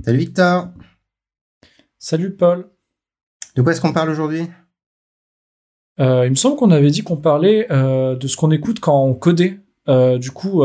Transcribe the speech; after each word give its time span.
Salut 0.00 0.18
Victor. 0.18 0.68
Salut 1.98 2.34
Paul. 2.34 2.68
De 3.54 3.62
quoi 3.62 3.72
est-ce 3.72 3.80
qu'on 3.80 3.92
parle 3.92 4.10
aujourd'hui? 4.10 4.48
Euh, 6.00 6.26
Il 6.26 6.30
me 6.30 6.34
semble 6.34 6.56
qu'on 6.56 6.70
avait 6.70 6.90
dit 6.90 7.02
qu'on 7.02 7.18
parlait 7.18 7.70
euh, 7.70 8.16
de 8.16 8.26
ce 8.26 8.36
qu'on 8.36 8.50
écoute 8.50 8.80
quand 8.80 9.04
on 9.04 9.14
codait. 9.14 9.60
Euh, 9.88 10.18
du 10.18 10.30
coup, 10.30 10.62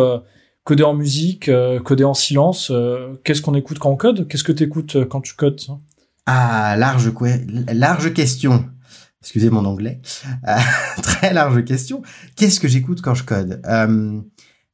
coder 0.64 0.84
en 0.84 0.94
musique, 0.94 1.52
coder 1.84 2.06
en 2.06 2.14
silence. 2.14 2.72
Qu'est-ce 3.24 3.42
qu'on 3.42 3.54
écoute 3.54 3.80
quand 3.80 3.92
on 3.92 3.98
code? 3.98 4.28
Qu'est-ce 4.28 4.44
que 4.44 4.54
tu 4.54 4.64
écoutes 4.64 5.06
quand 5.10 5.22
tu 5.22 5.34
codes 5.36 5.62
Ah, 6.26 6.76
large, 6.78 7.12
large 7.72 8.14
question. 8.14 8.66
Excusez 9.22 9.50
mon 9.50 9.66
anglais. 9.66 10.02
très 11.04 11.34
large 11.34 11.64
question. 11.66 12.02
Qu'est-ce 12.36 12.60
que 12.60 12.68
j'écoute 12.68 13.02
quand 13.02 13.14
je 13.14 13.24
code? 13.24 13.62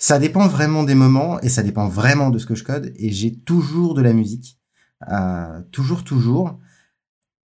Ça 0.04 0.20
dépend 0.20 0.50
vraiment 0.50 0.84
des 0.84 0.96
moments 0.96 1.40
et 1.40 1.48
ça 1.48 1.64
dépend 1.64 1.88
vraiment 1.88 2.30
de 2.30 2.38
ce 2.38 2.46
que 2.46 2.56
je 2.56 2.66
code. 2.66 2.92
Et 2.98 3.10
j'ai 3.14 3.34
toujours 3.34 3.94
de 3.94 4.02
la 4.02 4.12
musique. 4.12 4.60
toujours, 5.72 6.04
toujours. 6.04 6.60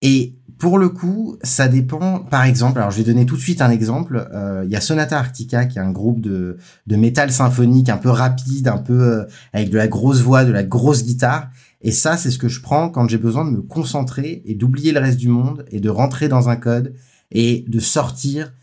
Et 0.02 0.40
pour 0.58 0.77
le 0.77 0.88
coup, 0.88 1.36
ça 1.44 1.68
dépend. 1.68 2.20
Par 2.20 2.46
exemple, 2.46 2.80
alors 2.80 2.91
je 2.91 2.99
vais 2.99 3.04
donner 3.04 3.26
tout 3.26 3.36
de 3.36 3.41
suite 3.41 3.62
un 3.62 3.70
exemple. 3.70 4.30
Euh, 4.34 4.62
il 4.63 4.72
y 4.72 4.77
a 4.77 4.80
Sonata 4.80 5.20
Arctica, 5.20 5.66
qui 5.66 5.80
est 5.80 5.82
un 5.82 5.91
groupe 5.91 6.22
de, 6.22 6.55
de 6.88 6.96
métal 6.96 7.30
symphonique 7.30 7.90
un 7.90 7.98
peu 7.98 8.10
rapide, 8.10 8.70
un 8.70 8.77
peu 8.77 9.02
euh, 9.02 9.26
avec 9.52 9.70
de 9.70 9.76
la 9.76 9.90
grosse 9.90 10.22
voix, 10.22 10.46
de 10.46 10.54
la 10.54 10.63
grosse 10.63 11.04
guitare. 11.04 11.49
Et 11.82 11.91
ça, 11.91 12.16
c'est 12.16 12.32
ce 12.32 12.40
que 12.40 12.48
je 12.48 12.62
prends 12.62 12.90
quand 12.90 13.10
j'ai 13.10 13.18
besoin 13.18 13.44
de 13.44 13.49
me 13.49 13.63
concentrer 13.63 14.44
et 14.46 14.55
d'oublier 14.55 14.94
le 14.94 15.02
reste 15.02 15.20
du 15.20 15.27
monde 15.27 15.66
et 15.72 15.82
de 15.82 15.90
rentrer 15.90 16.30
dans 16.30 16.48
un 16.48 16.55
code 16.55 16.94
et 17.32 17.66
de 17.68 17.82
sortir 17.82 18.54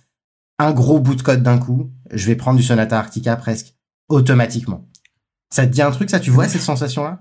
un 0.59 0.73
gros 0.73 0.99
bout 0.99 1.15
de 1.15 1.21
code 1.21 1.43
d'un 1.43 1.59
coup. 1.59 1.91
Je 2.11 2.27
vais 2.27 2.37
prendre 2.37 2.57
du 2.57 2.65
Sonata 2.65 2.99
Arctica 2.99 3.37
presque 3.37 3.75
automatiquement. 4.13 4.87
Ça 5.51 5.67
te 5.67 5.73
dit 5.73 5.83
un 5.83 5.91
truc, 5.91 6.11
ça 6.11 6.21
Tu 6.21 6.31
vois 6.31 6.49
cette 6.49 6.63
sensation-là? 6.63 7.21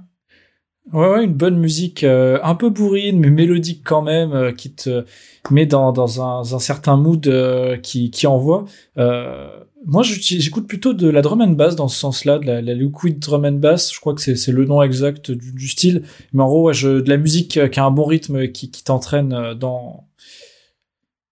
Ouais, 0.94 1.08
ouais, 1.08 1.23
une 1.23 1.34
bonne 1.34 1.58
musique 1.58 2.04
euh, 2.04 2.40
un 2.43 2.55
peu 2.55 2.70
bourrine, 2.70 3.20
mais 3.20 3.29
mélodique 3.29 3.82
quand 3.85 4.02
même, 4.02 4.34
euh, 4.34 4.52
qui 4.52 4.74
te 4.74 5.05
met 5.52 5.65
dans, 5.65 6.21
un, 6.21 6.60
certain 6.60 6.98
mood 6.98 7.26
euh, 7.27 7.77
qui, 7.77 8.27
envoie. 8.27 8.65
moi, 8.98 10.04
j'écoute 10.04 10.68
plutôt 10.68 10.93
de 10.93 11.07
la 11.07 11.21
drum 11.21 11.41
and 11.41 11.52
bass 11.52 11.76
dans 11.76 11.88
ce 11.88 11.99
sens-là, 11.99 12.40
de 12.40 12.46
la, 12.46 12.62
la, 12.62 12.74
liquid 12.74 13.20
drum 13.20 13.46
and 13.46 13.54
bass. 13.54 13.93
Je 13.93 13.99
crois 13.99 14.15
que 14.15 14.21
c'est 14.21 14.52
le 14.52 14.65
nom 14.65 14.82
exact 14.82 15.32
du, 15.32 15.68
style. 15.68 16.04
Mais 16.34 16.43
en 16.43 16.48
gros, 16.48 16.63
ouais, 16.63 16.74
de 16.74 17.10
la 17.10 17.18
musique 17.18 17.70
qui 17.70 17.80
a 17.80 17.85
un 17.85 17.91
bon 17.91 18.05
rythme, 18.05 18.48
qui, 18.48 18.71
qui 18.71 18.84
t'entraîne 18.84 19.54
dans, 19.54 20.08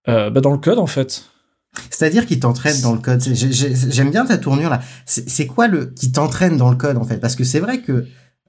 bah, 0.06 0.30
dans 0.30 0.52
le 0.52 0.60
code, 0.60 0.80
en 0.80 0.88
fait. 0.88 1.26
C'est-à-dire 2.00 2.26
qui 2.26 2.40
t'entraîne 2.40 2.80
dans 2.80 2.94
le 2.94 3.00
code. 3.00 3.22
J'aime 3.22 4.10
bien 4.10 4.26
ta 4.26 4.38
tournure 4.38 4.70
là. 4.70 4.80
C'est 5.06 5.46
quoi 5.46 5.68
le 5.68 5.88
qui 5.88 6.14
t'entraîne 6.14 6.56
dans 6.56 6.70
le 6.70 6.78
code 6.78 6.96
en 6.96 7.04
fait? 7.04 7.18
Parce 7.18 7.36
que 7.36 7.44
c'est 7.44 7.60
vrai 7.60 7.82
que 7.82 8.06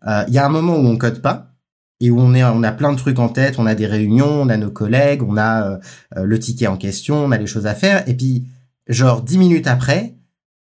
euh, 0.07 0.25
il 0.29 0.35
y 0.35 0.39
a 0.39 0.47
un 0.47 0.49
moment 0.49 0.77
où 0.77 0.87
on 0.87 0.97
code 0.97 1.21
pas 1.21 1.57
et 1.99 2.13
où 2.13 2.21
on 2.21 2.33
est, 2.33 2.45
on 2.45 2.63
a 2.63 2.71
plein 2.71 2.93
de 2.93 2.97
trucs 2.97 3.19
en 3.19 3.29
tête, 3.29 3.59
on 3.59 3.67
a 3.67 3.75
des 3.75 3.89
réunions, 3.89 4.43
on 4.43 4.49
a 4.49 4.57
nos 4.57 4.71
collègues, 4.71 5.25
on 5.25 5.37
a 5.37 5.65
euh, 5.65 5.79
euh, 6.17 6.23
le 6.23 6.39
ticket 6.39 6.69
en 6.69 6.77
question, 6.77 7.25
on 7.25 7.33
a 7.33 7.39
les 7.39 7.49
choses 7.49 7.67
à 7.67 7.75
faire, 7.75 8.09
et 8.09 8.17
puis 8.17 8.47
genre 8.87 9.21
dix 9.21 9.37
minutes 9.37 9.67
après, 9.67 10.15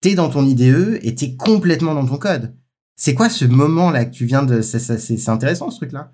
t'es 0.01 0.14
dans 0.14 0.29
ton 0.29 0.47
IDE 0.47 1.01
et 1.03 1.17
t'es 1.17 1.34
complètement 1.34 1.92
dans 1.92 2.07
ton 2.07 2.19
code. 2.19 2.55
C'est 2.95 3.14
quoi 3.14 3.29
ce 3.29 3.47
moment 3.47 3.91
là 3.91 4.05
que 4.05 4.14
tu 4.14 4.27
viens 4.27 4.45
de, 4.45 4.61
c'est 4.61 5.29
intéressant 5.29 5.73
ce 5.73 5.79
truc 5.79 5.91
là. 5.91 6.12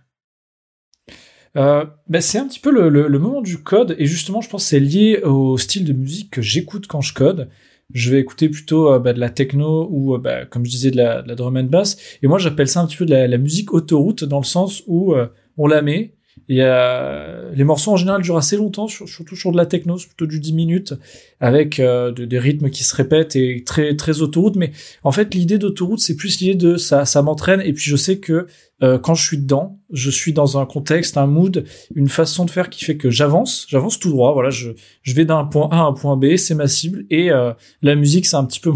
Euh, 1.56 1.84
bah 2.08 2.22
c'est 2.22 2.39
un 2.39 2.48
petit 2.48 2.61
peu 2.61 2.70
le, 2.70 2.89
le, 2.89 3.08
le, 3.08 3.19
moment 3.19 3.42
du 3.42 3.62
code 3.62 3.95
et 3.98 4.06
justement 4.06 4.41
je 4.41 4.48
pense 4.48 4.64
que 4.64 4.70
c'est 4.70 4.81
lié 4.81 5.20
au 5.22 5.59
style 5.59 5.84
de 5.84 5.92
musique 5.92 6.31
que 6.31 6.41
j'écoute 6.41 6.86
quand 6.86 7.03
je 7.03 7.12
code 7.12 7.50
je 7.92 8.11
vais 8.11 8.20
écouter 8.20 8.48
plutôt 8.48 8.92
euh, 8.92 8.98
bah, 8.98 9.12
de 9.12 9.20
la 9.20 9.31
techno 9.31 9.89
ou, 9.91 10.14
euh, 10.14 10.19
bah, 10.19 10.47
comme 10.47 10.64
je 10.64 10.70
disais, 10.70 10.91
de 10.91 10.97
la, 10.97 11.22
drum 11.22 11.56
and 11.56 11.64
bass. 11.64 11.97
Et 12.22 12.27
moi, 12.27 12.39
j'appelle 12.39 12.69
ça 12.69 12.81
un 12.81 12.86
petit 12.86 12.97
peu 12.97 13.06
de 13.06 13.11
la, 13.11 13.28
la 13.28 13.39
musique 13.39 13.72
autoroute 13.72 14.25
dans 14.25 14.39
le 14.39 14.44
sens 14.44 14.83
où 14.86 15.14
euh, 15.14 15.28
on 15.59 15.67
la 15.67 15.83
met, 15.83 16.14
y 16.48 16.61
a... 16.62 17.51
Les 17.53 17.65
morceaux 17.65 17.93
en 17.93 17.97
général 17.97 18.23
durent 18.23 18.37
assez 18.37 18.57
longtemps, 18.57 18.89
surtout 18.89 19.37
sur 19.37 19.53
de 19.53 19.57
la 19.57 19.67
techno, 19.67 19.97
plutôt 19.97 20.27
du 20.27 20.41
10 20.41 20.53
minutes, 20.53 20.94
avec 21.41 21.81
euh, 21.81 22.12
des 22.12 22.39
rythmes 22.39 22.71
qui 22.71 22.84
se 22.84 22.94
répètent 22.94 23.37
et 23.37 23.62
très 23.65 23.97
très 23.97 24.21
autoroute. 24.21 24.56
Mais 24.56 24.72
en 25.05 25.12
fait, 25.12 25.34
l'idée 25.34 25.59
d'autoroute, 25.59 26.00
c'est 26.00 26.16
plus 26.16 26.41
l'idée 26.41 26.55
de 26.55 26.77
ça, 26.77 27.05
ça 27.05 27.22
m'entraîne. 27.22 27.61
Et 27.61 27.72
puis 27.72 27.84
je 27.84 27.97
sais 27.97 28.19
que 28.19 28.47
euh, 28.83 28.99
quand 28.99 29.15
je 29.15 29.25
suis 29.25 29.39
dedans, 29.39 29.78
je 29.93 30.11
suis 30.11 30.33
dans 30.33 30.59
un 30.59 30.66
contexte, 30.66 31.16
un 31.16 31.27
mood, 31.27 31.65
une 31.94 32.09
façon 32.09 32.45
de 32.45 32.50
faire 32.50 32.71
qui 32.71 32.84
fait 32.84 32.97
que 32.97 33.11
j'avance, 33.11 33.66
j'avance 33.69 33.99
tout 33.99 34.11
droit. 34.11 34.33
Voilà, 34.33 34.50
je, 34.50 34.71
je 35.03 35.15
vais 35.15 35.25
d'un 35.25 35.45
point 35.45 35.69
A 35.71 35.77
à 35.77 35.83
un 35.83 35.93
point 35.93 36.16
B, 36.16 36.37
c'est 36.37 36.55
ma 36.55 36.69
cible. 36.69 37.05
Et 37.11 37.31
euh, 37.31 37.53
la 37.83 37.95
musique, 37.95 38.27
c'est 38.27 38.37
un 38.37 38.45
petit 38.45 38.61
peu 38.61 38.72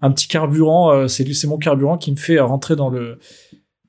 un 0.00 0.10
petit 0.10 0.26
carburant. 0.26 1.06
c'est 1.06 1.32
c'est 1.32 1.46
mon 1.46 1.58
carburant 1.58 1.96
qui 1.96 2.10
me 2.10 2.16
fait 2.16 2.40
rentrer 2.40 2.74
dans 2.74 2.88
le 2.88 3.20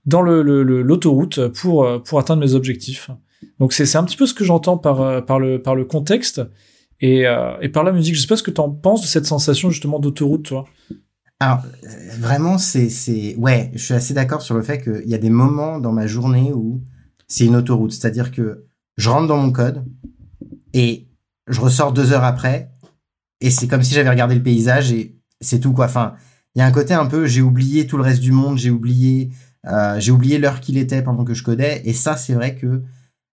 dans 0.08 0.22
l'autoroute 0.22 1.38
euh, 1.38 1.50
pour 1.50 2.20
atteindre 2.20 2.42
mes 2.42 2.56
objectifs. 2.56 3.12
Donc 3.60 3.74
c'est 3.74 3.96
un 3.96 4.04
petit 4.04 4.18
peu 4.18 4.26
ce 4.26 4.34
que 4.34 4.44
j'entends 4.44 4.78
par, 4.78 5.02
euh, 5.02 5.22
le, 5.40 5.84
contexte 5.84 6.42
et, 7.02 7.28
euh, 7.28 7.60
et 7.62 7.70
par 7.70 7.84
la 7.84 7.92
musique. 7.92 8.16
Je 8.16 8.22
sais 8.22 8.28
pas 8.28 8.38
ce 8.38 8.44
que 8.44 8.50
tu 8.50 8.62
en 8.62 8.72
penses 8.72 9.02
de 9.02 9.08
cette 9.08 9.26
sensation 9.26 9.70
justement 9.70 10.00
d'autoroute, 10.00 10.46
toi. 10.46 10.66
Alors, 11.40 11.60
vraiment, 12.20 12.58
c'est... 12.58 13.36
Ouais, 13.38 13.70
je 13.76 13.84
suis 13.84 13.94
assez 13.94 14.16
d'accord 14.16 14.42
sur 14.42 14.56
le 14.56 14.64
fait 14.64 14.82
qu'il 14.82 15.08
y 15.08 15.14
a 15.14 15.20
des 15.20 15.30
moments 15.30 15.80
dans 15.80 15.92
ma 15.92 16.08
journée 16.08 16.52
où 16.52 16.82
c'est 17.28 17.46
une 17.46 17.56
autoroute. 17.56 17.92
C'est-à-dire 17.92 18.32
que 18.32 18.66
je 18.96 19.10
rentre 19.10 19.28
dans 19.28 19.38
mon 19.38 19.52
code 19.52 19.86
et 20.74 21.10
je 21.48 21.62
ressors 21.62 21.94
deux 21.94 22.12
heures 22.12 22.24
après 22.24 22.72
et 23.40 23.52
c'est 23.52 23.68
comme 23.68 23.84
si 23.84 23.94
j'avais 23.94 24.10
regardé 24.10 24.34
le 24.34 24.42
paysage 24.42 24.92
et 24.92 25.20
c'est 25.40 25.60
tout, 25.60 25.74
quoi. 25.74 25.86
Enfin, 25.86 26.16
il 26.56 26.60
y 26.60 26.62
a 26.64 26.66
un 26.66 26.72
côté 26.72 26.96
un 26.96 27.06
peu, 27.06 27.28
j'ai 27.28 27.44
oublié 27.44 27.86
tout 27.86 27.98
le 27.98 28.04
reste 28.04 28.22
du 28.22 28.32
monde, 28.32 28.58
j'ai 28.58 28.72
oublié 28.72 29.30
euh, 29.68 30.00
j'ai 30.00 30.12
oublié 30.12 30.38
l'heure 30.38 30.62
qu'il 30.62 30.78
était 30.78 31.02
pendant 31.02 31.24
que 31.24 31.34
je 31.34 31.44
codais. 31.44 31.82
Et 31.86 31.94
ça, 31.94 32.18
c'est 32.18 32.34
vrai 32.34 32.56
que 32.56 32.84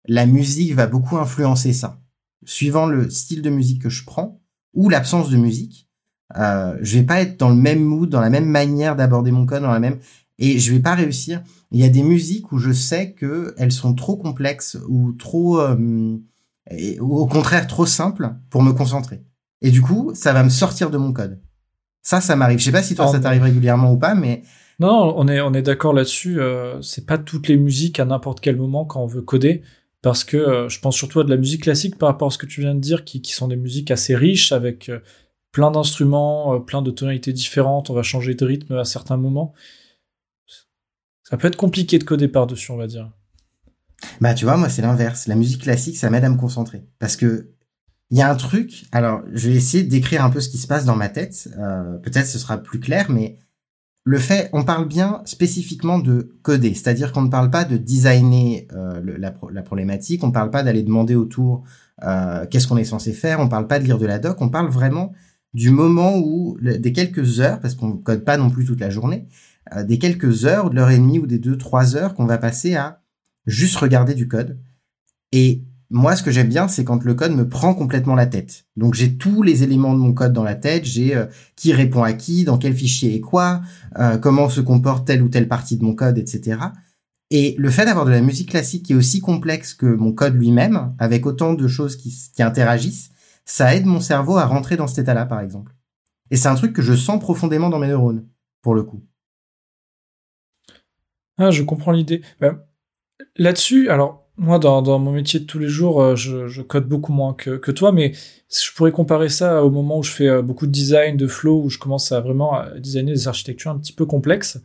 la 0.06 0.26
musique 0.26 0.74
va 0.74 0.86
beaucoup 0.86 1.16
influencer 1.16 1.72
ça. 1.72 2.00
Suivant 2.44 2.86
le 2.86 3.08
style 3.10 3.42
de 3.42 3.50
musique 3.50 3.82
que 3.82 3.88
je 3.88 4.04
prends 4.04 4.40
ou 4.74 4.88
l'absence 4.88 5.30
de 5.30 5.36
musique, 5.36 5.88
euh, 6.36 6.76
je 6.80 6.98
vais 6.98 7.04
pas 7.04 7.20
être 7.20 7.38
dans 7.38 7.50
le 7.50 7.56
même 7.56 7.82
mood, 7.82 8.10
dans 8.10 8.20
la 8.20 8.30
même 8.30 8.46
manière 8.46 8.96
d'aborder 8.96 9.30
mon 9.30 9.46
code, 9.46 9.62
dans 9.62 9.72
la 9.72 9.80
même 9.80 9.98
et 10.38 10.58
je 10.58 10.72
vais 10.72 10.80
pas 10.80 10.94
réussir. 10.94 11.42
Il 11.70 11.80
y 11.80 11.84
a 11.84 11.88
des 11.88 12.02
musiques 12.02 12.52
où 12.52 12.58
je 12.58 12.72
sais 12.72 13.12
que 13.12 13.54
elles 13.56 13.72
sont 13.72 13.94
trop 13.94 14.16
complexes 14.16 14.76
ou 14.88 15.12
trop, 15.12 15.60
euh, 15.60 16.18
ou 17.00 17.16
au 17.16 17.26
contraire 17.26 17.66
trop 17.66 17.86
simples 17.86 18.34
pour 18.50 18.62
me 18.62 18.72
concentrer. 18.72 19.22
Et 19.62 19.70
du 19.70 19.80
coup, 19.80 20.12
ça 20.14 20.32
va 20.32 20.42
me 20.42 20.50
sortir 20.50 20.90
de 20.90 20.98
mon 20.98 21.12
code. 21.12 21.40
Ça, 22.02 22.20
ça 22.20 22.36
m'arrive. 22.36 22.58
Je 22.58 22.64
sais 22.64 22.72
pas 22.72 22.82
si 22.82 22.94
toi, 22.94 23.08
ça 23.08 23.18
t'arrive 23.18 23.42
régulièrement 23.42 23.92
ou 23.92 23.96
pas, 23.96 24.14
mais 24.14 24.42
non, 24.80 25.14
on 25.16 25.28
est, 25.28 25.40
on 25.40 25.54
est 25.54 25.62
d'accord 25.62 25.92
là-dessus. 25.92 26.40
Euh, 26.40 26.80
c'est 26.82 27.06
pas 27.06 27.18
toutes 27.18 27.48
les 27.48 27.56
musiques 27.56 28.00
à 28.00 28.04
n'importe 28.04 28.40
quel 28.40 28.56
moment 28.56 28.84
quand 28.84 29.02
on 29.02 29.06
veut 29.06 29.22
coder, 29.22 29.62
parce 30.02 30.24
que 30.24 30.36
euh, 30.36 30.68
je 30.68 30.80
pense 30.80 30.96
surtout 30.96 31.20
à 31.20 31.24
de 31.24 31.30
la 31.30 31.36
musique 31.36 31.62
classique 31.62 31.96
par 31.96 32.08
rapport 32.08 32.28
à 32.28 32.30
ce 32.30 32.38
que 32.38 32.46
tu 32.46 32.60
viens 32.60 32.74
de 32.74 32.80
dire, 32.80 33.04
qui, 33.04 33.22
sont 33.26 33.48
des 33.48 33.56
musiques 33.56 33.90
assez 33.90 34.16
riches 34.16 34.52
avec 34.52 34.88
euh, 34.88 35.00
plein 35.52 35.70
d'instruments, 35.70 36.60
plein 36.60 36.82
de 36.82 36.90
tonalités 36.90 37.32
différentes. 37.32 37.90
On 37.90 37.94
va 37.94 38.02
changer 38.02 38.34
de 38.34 38.44
rythme 38.44 38.74
à 38.74 38.84
certains 38.84 39.16
moments. 39.16 39.54
Ça 41.22 41.36
peut 41.36 41.48
être 41.48 41.56
compliqué 41.56 41.98
de 41.98 42.04
coder 42.04 42.28
par-dessus, 42.28 42.72
on 42.72 42.76
va 42.76 42.88
dire. 42.88 43.10
Bah, 44.20 44.34
tu 44.34 44.44
vois, 44.44 44.56
moi, 44.56 44.68
c'est 44.68 44.82
l'inverse. 44.82 45.28
La 45.28 45.36
musique 45.36 45.62
classique, 45.62 45.96
ça 45.96 46.10
m'aide 46.10 46.24
à 46.24 46.28
me 46.28 46.36
concentrer. 46.36 46.84
Parce 46.98 47.16
que 47.16 47.50
il 48.10 48.18
y 48.18 48.22
a 48.22 48.30
un 48.30 48.34
truc. 48.34 48.84
Alors, 48.92 49.22
je 49.32 49.48
vais 49.48 49.56
essayer 49.56 49.82
de 49.82 49.88
décrire 49.88 50.24
un 50.24 50.30
peu 50.30 50.40
ce 50.40 50.48
qui 50.48 50.58
se 50.58 50.66
passe 50.66 50.84
dans 50.84 50.96
ma 50.96 51.08
tête. 51.08 51.48
Peut-être 52.02 52.26
ce 52.26 52.38
sera 52.38 52.58
plus 52.58 52.78
clair, 52.78 53.10
mais 53.10 53.38
le 54.06 54.19
fait, 54.19 54.50
on 54.53 54.65
parle 54.65 54.87
bien 54.87 55.22
spécifiquement 55.25 55.98
de 55.98 56.37
coder, 56.42 56.75
c'est-à-dire 56.75 57.10
qu'on 57.10 57.22
ne 57.22 57.31
parle 57.31 57.50
pas 57.50 57.65
de 57.65 57.78
designer 57.78 58.69
euh, 58.75 59.00
la, 59.19 59.62
problématique, 59.62 60.22
on 60.22 60.26
ne 60.28 60.32
parle 60.32 60.50
pas 60.50 60.62
d'aller 60.62 60.82
demander 60.82 61.15
autour 61.15 61.65
euh, 62.03 62.44
qu'est-ce 62.50 62.69
qu'on 62.69 62.76
est 62.76 62.84
censé 62.84 63.14
faire, 63.14 63.41
on 63.41 63.47
ne 63.47 63.50
parle 63.50 63.66
pas 63.66 63.78
de 63.78 63.84
lire 63.84 63.98
de 63.98 64.04
la 64.04 64.19
doc, 64.19 64.37
on 64.43 64.50
parle 64.50 64.69
vraiment 64.69 65.12
du 65.54 65.70
moment 65.70 66.19
où, 66.19 66.59
des 66.60 66.93
quelques 66.93 67.41
heures, 67.41 67.60
parce 67.60 67.75
qu'on 67.75 67.88
ne 67.88 67.97
code 67.97 68.25
pas 68.25 68.37
non 68.37 68.50
plus 68.50 68.66
toute 68.66 68.81
la 68.81 68.91
journée, 68.91 69.26
euh, 69.75 69.84
des 69.84 69.98
quelques 69.98 70.44
heures, 70.44 70.69
de 70.69 70.76
l'heure 70.76 70.91
et 70.91 70.98
demie 70.98 71.19
ou 71.19 71.26
des 71.26 71.38
deux, 71.38 71.56
trois 71.56 71.96
heures 71.96 72.14
qu'on 72.14 72.26
va 72.26 72.37
passer 72.37 72.75
à 72.75 73.00
juste 73.46 73.76
regarder 73.76 74.14
du 74.14 74.28
code. 74.28 74.58
Et 75.32 75.64
moi, 75.90 76.16
ce 76.16 76.22
que 76.22 76.31
j'aime 76.31 76.48
bien, 76.48 76.69
c'est 76.69 76.84
quand 76.84 77.04
le 77.04 77.14
code 77.14 77.32
me 77.32 77.48
prend 77.48 77.75
complètement 77.75 78.14
la 78.14 78.26
tête. 78.26 78.66
Donc, 78.76 78.94
j'ai 78.94 79.16
tous 79.16 79.42
les 79.42 79.62
éléments 79.62 79.92
de 79.92 79.98
mon 79.98 80.12
code 80.12 80.32
dans 80.32 80.42
la 80.42 80.54
tête. 80.54 80.84
J'ai 80.84 81.14
euh, 81.14 81.26
qui 81.56 81.72
répond 81.72 82.02
à 82.02 82.12
qui, 82.12 82.44
dans 82.44 82.58
quel 82.58 82.75
fichier 82.75 83.14
et 83.14 83.20
quoi, 83.20 83.60
euh, 83.98 84.19
comment 84.19 84.48
se 84.48 84.60
comporte 84.60 85.06
telle 85.06 85.22
ou 85.22 85.28
telle 85.28 85.48
partie 85.48 85.76
de 85.76 85.84
mon 85.84 85.94
code, 85.94 86.19
etc. 86.19 86.58
Et 87.31 87.54
le 87.58 87.70
fait 87.70 87.84
d'avoir 87.84 88.04
de 88.04 88.10
la 88.10 88.20
musique 88.20 88.50
classique 88.50 88.86
qui 88.86 88.92
est 88.92 88.96
aussi 88.96 89.20
complexe 89.20 89.75
que 89.75 89.86
mon 89.86 90.12
code 90.12 90.34
lui-même, 90.34 90.94
avec 90.98 91.26
autant 91.26 91.54
de 91.54 91.69
choses 91.69 91.96
qui, 91.96 92.14
qui 92.34 92.42
interagissent, 92.42 93.10
ça 93.44 93.75
aide 93.75 93.87
mon 93.87 94.00
cerveau 94.00 94.37
à 94.37 94.46
rentrer 94.46 94.76
dans 94.76 94.87
cet 94.87 94.98
état-là, 95.00 95.26
par 95.26 95.40
exemple. 95.40 95.75
Et 96.30 96.37
c'est 96.37 96.48
un 96.48 96.54
truc 96.54 96.72
que 96.72 96.82
je 96.82 96.94
sens 96.94 97.20
profondément 97.20 97.69
dans 97.69 97.78
mes 97.78 97.88
neurones, 97.88 98.26
pour 98.62 98.75
le 98.75 98.82
coup. 98.82 99.02
Ah, 101.37 101.50
je 101.50 101.62
comprends 101.62 101.92
l'idée. 101.92 102.22
Ben, 102.40 102.60
là-dessus, 103.37 103.88
alors 103.88 104.24
moi, 104.36 104.58
dans, 104.58 104.98
mon 104.98 105.12
métier 105.12 105.40
de 105.40 105.44
tous 105.44 105.58
les 105.58 105.69
jours, 105.69 106.02
euh, 106.02 106.16
je, 106.16 106.60
code 106.62 106.88
beaucoup 106.88 107.12
moins 107.12 107.34
que, 107.34 107.70
toi, 107.70 107.92
mais 107.92 108.12
je 108.50 108.72
pourrais 108.75 108.90
comparer 108.90 109.28
ça 109.28 109.64
au 109.64 109.70
moment 109.70 109.98
où 109.98 110.02
je 110.02 110.10
fais 110.10 110.28
euh, 110.28 110.42
beaucoup 110.42 110.66
de 110.66 110.72
design, 110.72 111.16
de 111.16 111.26
flow, 111.26 111.62
où 111.62 111.70
je 111.70 111.78
commence 111.78 112.10
à 112.10 112.20
vraiment 112.20 112.54
à 112.54 112.78
designer 112.78 113.12
des 113.12 113.28
architectures 113.28 113.70
un 113.70 113.78
petit 113.78 113.92
peu 113.92 114.06
complexes. 114.06 114.60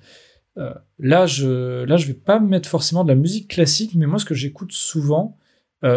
là, 0.98 1.26
je 1.26 1.86
là 1.86 1.96
je 1.96 2.08
vais 2.08 2.14
pas 2.14 2.40
mettre 2.40 2.68
forcément 2.68 3.04
de 3.04 3.10
la 3.10 3.16
musique 3.16 3.48
classique, 3.48 3.94
mais 3.96 4.08
moi 4.08 4.20
ce 4.20 4.26
que 4.26 4.34
j'écoute 4.34 4.74
souvent, 4.74 5.38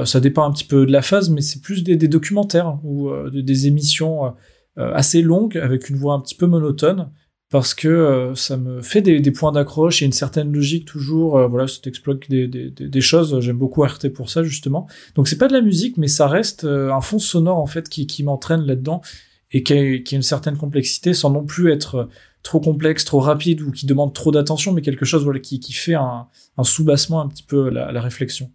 ça 0.04 0.20
dépend 0.20 0.44
un 0.44 0.52
petit 0.52 0.64
peu 0.64 0.86
de 0.86 0.92
la 0.92 1.02
phase, 1.02 1.30
mais 1.30 1.40
c'est 1.40 1.60
plus 1.60 1.82
des, 1.82 1.96
documentaires 1.96 2.78
ou 2.84 3.10
des 3.30 3.66
émissions 3.66 4.34
assez 4.76 5.20
longues 5.20 5.58
avec 5.58 5.88
une 5.88 5.96
voix 5.96 6.14
un 6.14 6.20
petit 6.20 6.36
peu 6.36 6.46
monotone 6.46 7.10
parce 7.52 7.74
que 7.74 7.86
euh, 7.86 8.34
ça 8.34 8.56
me 8.56 8.80
fait 8.80 9.02
des, 9.02 9.30
points 9.30 9.52
d'accroche 9.52 10.00
et 10.00 10.06
une 10.06 10.12
certaine 10.12 10.50
logique 10.50 10.86
toujours. 10.86 11.36
Euh, 11.36 11.48
voilà, 11.48 11.68
ça 11.68 11.80
t'exploite 11.82 12.20
des, 12.30 12.48
des, 12.48 13.00
choses. 13.02 13.38
J'aime 13.40 13.58
beaucoup 13.58 13.82
RT 13.82 14.08
pour 14.08 14.30
ça 14.30 14.42
justement. 14.42 14.88
Donc 15.16 15.28
c'est 15.28 15.36
pas 15.36 15.48
de 15.48 15.52
la 15.52 15.60
musique, 15.60 15.98
mais 15.98 16.08
ça 16.08 16.26
reste 16.26 16.64
euh, 16.64 16.90
un 16.90 17.02
fond 17.02 17.18
sonore 17.18 17.58
en 17.58 17.66
fait 17.66 17.90
qui, 17.90 18.06
qui 18.06 18.24
m'entraîne 18.24 18.62
là-dedans 18.62 19.02
et 19.50 19.62
qui 19.62 19.74
a, 19.74 19.98
qui 19.98 20.14
a, 20.14 20.16
une 20.16 20.22
certaine 20.22 20.56
complexité 20.56 21.12
sans 21.12 21.28
non 21.28 21.44
plus 21.44 21.70
être 21.70 22.08
trop 22.42 22.58
complexe, 22.58 23.04
trop 23.04 23.20
rapide 23.20 23.60
ou 23.60 23.70
qui 23.70 23.84
demande 23.84 24.14
trop 24.14 24.32
d'attention, 24.32 24.72
mais 24.72 24.80
quelque 24.80 25.04
chose 25.04 25.22
voilà 25.22 25.38
qui, 25.38 25.60
qui 25.60 25.74
fait 25.74 25.94
un, 25.94 26.28
un 26.56 26.64
sous-bassement 26.64 27.20
un 27.20 27.28
petit 27.28 27.44
peu 27.44 27.68
la, 27.68 27.92
la 27.92 28.00
réflexion. 28.00 28.50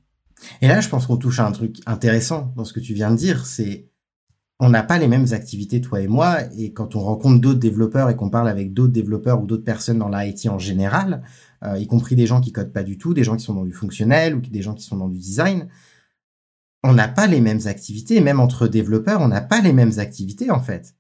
Et 0.64 0.68
là, 0.68 0.82
je 0.82 0.90
pense 0.90 1.06
qu'on 1.06 1.18
touche 1.18 1.40
à 1.40 1.46
un 1.46 1.52
truc 1.52 1.78
intéressant 1.86 2.52
dans 2.56 2.66
ce 2.66 2.74
que 2.74 2.80
tu 2.80 2.96
viens 2.96 3.12
de 3.12 3.18
dire, 3.18 3.46
c'est 3.46 3.87
on 4.60 4.70
n'a 4.70 4.84
pas 4.84 4.98
les 4.98 5.08
mêmes 5.08 5.28
activités, 5.34 5.82
toi 5.82 6.02
et 6.02 6.08
moi, 6.08 6.40
et 6.58 6.74
quand 6.74 6.96
on 6.96 7.02
rencontre 7.02 7.40
d'autres 7.40 7.60
développeurs 7.60 8.10
et 8.10 8.16
qu'on 8.16 8.30
parle 8.30 8.50
avec 8.50 8.74
d'autres 8.74 8.94
développeurs 8.94 9.42
ou 9.42 9.46
d'autres 9.46 9.64
personnes 9.64 10.00
dans 10.00 10.10
l'IT 10.10 10.48
en 10.48 10.58
général, 10.58 11.22
euh, 11.64 11.78
y 11.78 11.86
compris 11.86 12.16
des 12.16 12.26
gens 12.26 12.42
qui 12.42 12.52
codent 12.52 12.74
pas 12.74 12.84
du 12.84 12.98
tout, 12.98 13.14
des 13.14 13.24
gens 13.24 13.36
qui 13.36 13.44
sont 13.44 13.54
dans 13.54 13.66
du 13.66 13.72
fonctionnel 13.72 14.36
ou 14.36 14.42
des 14.42 14.62
gens 14.62 14.74
qui 14.74 14.84
sont 14.84 14.98
dans 14.98 15.10
du 15.10 15.20
design, 15.20 15.68
on 16.84 16.94
n'a 16.94 17.08
pas 17.08 17.28
les 17.28 17.42
mêmes 17.42 17.62
activités, 17.66 18.20
même 18.20 18.40
entre 18.40 18.68
développeurs, 18.68 19.22
on 19.22 19.28
n'a 19.28 19.42
pas 19.42 19.62
les 19.62 19.74
mêmes 19.74 20.00
activités 20.00 20.50
en 20.50 20.62
fait. 20.62 20.96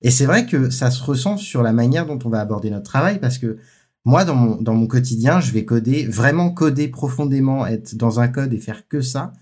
Et 0.00 0.10
c'est 0.10 0.26
vrai 0.26 0.46
que 0.46 0.70
ça 0.70 0.90
se 0.90 1.02
ressent 1.02 1.36
sur 1.36 1.62
la 1.62 1.72
manière 1.72 2.06
dont 2.06 2.18
on 2.24 2.28
va 2.28 2.40
aborder 2.40 2.70
notre 2.70 2.84
travail, 2.84 3.20
parce 3.20 3.38
que 3.38 3.58
moi, 4.06 4.24
dans 4.24 4.34
mon, 4.34 4.60
dans 4.60 4.74
mon 4.74 4.86
quotidien, 4.86 5.40
je 5.40 5.52
vais 5.52 5.64
coder, 5.64 6.06
vraiment 6.06 6.50
coder 6.50 6.88
profondément, 6.88 7.66
être 7.66 7.96
dans 7.96 8.20
un 8.20 8.28
code 8.28 8.52
et 8.52 8.58
faire 8.58 8.86
que 8.86 9.00
ça. 9.00 9.32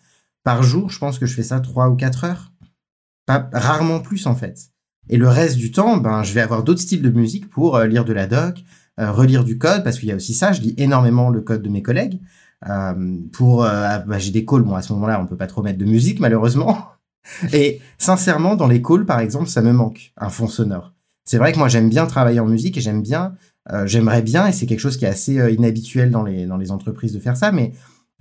Par 0.45 0.63
jour, 0.63 0.89
je 0.91 0.99
pense 1.01 1.19
que 1.19 1.27
je 1.27 1.35
fais 1.35 1.43
ça 1.43 1.61
trois 1.61 1.89
ou 1.89 1.97
quatre 1.97 2.25
heures 2.25 2.52
pas 3.27 3.49
rarement 3.53 4.01
plus 4.01 4.27
en 4.27 4.35
fait. 4.35 4.73
Et 5.09 5.17
le 5.17 5.29
reste 5.29 5.57
du 5.57 5.73
temps, 5.73 5.97
ben, 5.97 6.23
je 6.23 6.33
vais 6.33 6.41
avoir 6.41 6.63
d'autres 6.63 6.81
styles 6.81 7.03
de 7.03 7.11
musique 7.11 7.51
pour 7.51 7.77
euh, 7.77 7.87
lire 7.87 8.05
de 8.05 8.13
la 8.13 8.27
doc, 8.27 8.63
euh, 9.01 9.11
relire 9.11 9.45
du 9.45 9.59
code, 9.59 9.83
parce 9.83 9.99
qu'il 9.99 10.09
y 10.09 10.13
a 10.13 10.17
aussi 10.17 10.35
ça, 10.35 10.53
je 10.53 10.61
lis 10.61 10.75
énormément 10.77 11.31
le 11.31 11.41
code 11.41 11.63
de 11.63 11.69
mes 11.69 11.83
collègues. 11.83 12.21
Euh, 12.69 13.19
pour, 13.33 13.63
bah, 13.63 14.19
j'ai 14.19 14.31
des 14.31 14.45
calls, 14.45 14.63
bon 14.63 14.77
à 14.77 14.83
ce 14.83 14.93
moment-là, 14.93 15.21
on 15.21 15.27
peut 15.27 15.37
pas 15.37 15.49
trop 15.49 15.63
mettre 15.63 15.79
de 15.79 15.85
musique 15.85 16.21
malheureusement. 16.21 16.79
Et 17.53 17.81
sincèrement, 17.99 18.57
dans 18.57 18.69
les 18.69 18.83
calls, 18.83 19.05
par 19.05 19.21
exemple, 19.21 19.49
ça 19.49 19.63
me 19.63 19.73
manque 19.73 20.13
un 20.17 20.29
fond 20.29 20.49
sonore. 20.49 20.93
C'est 21.25 21.39
vrai 21.39 21.53
que 21.53 21.59
moi 21.59 21.69
j'aime 21.69 21.89
bien 21.89 22.07
travailler 22.07 22.41
en 22.41 22.47
musique 22.47 22.77
et 22.77 22.81
j'aime 22.81 23.01
bien, 23.01 23.35
j'aimerais 23.85 24.23
bien, 24.23 24.49
et 24.49 24.53
c'est 24.53 24.67
quelque 24.67 24.81
chose 24.81 24.97
qui 24.97 25.05
est 25.05 25.09
assez 25.09 25.35
inhabituel 25.53 26.11
dans 26.11 26.25
les 26.25 26.47
dans 26.47 26.57
les 26.57 26.73
entreprises 26.73 27.13
de 27.13 27.21
faire 27.21 27.37
ça, 27.37 27.53
mais 27.53 27.73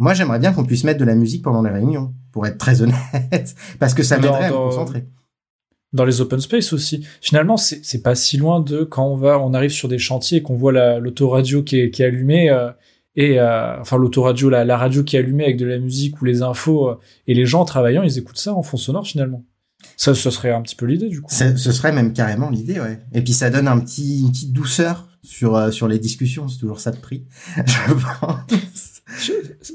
moi, 0.02 0.16
j'aimerais 0.16 0.40
bien 0.40 0.52
qu'on 0.52 0.64
puisse 0.64 0.84
mettre 0.84 1.00
de 1.00 1.06
la 1.06 1.14
musique 1.14 1.44
pendant 1.44 1.62
les 1.62 1.70
réunions, 1.70 2.16
pour 2.32 2.46
être 2.48 2.58
très 2.58 2.82
honnête, 2.82 3.56
parce 3.80 3.94
que 3.94 4.04
ça 4.04 4.18
m'aiderait 4.18 4.46
à 4.46 4.50
me 4.52 4.56
concentrer. 4.56 5.06
Dans 5.94 6.06
les 6.06 6.22
open 6.22 6.40
space 6.40 6.72
aussi. 6.72 7.06
Finalement, 7.20 7.58
c'est 7.58 8.02
pas 8.02 8.16
si 8.16 8.38
loin 8.38 8.62
de 8.62 8.84
quand 8.84 9.06
on 9.06 9.18
va, 9.18 9.38
on 9.40 9.54
arrive 9.54 9.72
sur 9.72 9.90
des 9.90 9.98
chantiers 9.98 10.38
et 10.38 10.42
qu'on 10.42 10.56
voit 10.56 10.72
l'autoradio 11.00 11.64
qui 11.64 11.80
est, 11.80 11.92
qui 11.92 12.02
est 12.02 12.06
allumée, 12.06 12.50
euh, 12.50 12.72
et 13.18 13.42
euh, 13.42 13.82
enfin 13.82 13.98
l'autoradio, 13.98 14.50
la, 14.50 14.64
la 14.64 14.78
radio 14.78 15.04
qui 15.04 15.18
est 15.18 15.20
allumée 15.20 15.44
avec 15.44 15.58
de 15.58 15.66
la 15.66 15.80
musique 15.80 16.22
ou 16.22 16.26
les 16.26 16.44
infos, 16.44 16.90
euh, 16.90 17.00
et 17.28 17.34
les 17.34 17.46
gens 17.46 17.66
travaillant, 17.66 18.04
ils 18.04 18.18
écoutent 18.18 18.38
ça 18.38 18.54
en 18.54 18.64
fond 18.64 18.78
sonore 18.78 19.06
finalement. 19.06 19.44
Ça, 19.98 20.16
ce 20.16 20.30
serait 20.30 20.52
un 20.52 20.62
petit 20.62 20.76
peu 20.76 20.86
l'idée 20.86 21.10
du 21.10 21.22
coup. 21.22 21.34
Ce 21.34 21.56
serait 21.58 21.92
même 21.92 22.14
carrément 22.14 22.50
l'idée, 22.50 22.80
ouais. 22.80 23.00
Et 23.12 23.22
puis 23.22 23.34
ça 23.34 23.50
donne 23.50 23.68
un 23.68 23.80
petit, 23.80 24.22
une 24.22 24.32
petite 24.32 24.54
douceur 24.54 25.10
sur 25.24 25.74
sur 25.74 25.90
les 25.90 26.00
discussions. 26.00 26.48
C'est 26.48 26.60
toujours 26.60 26.80
ça 26.80 26.92
de 26.92 26.98
prix, 26.98 27.26
je 27.66 27.94
pense 28.22 28.92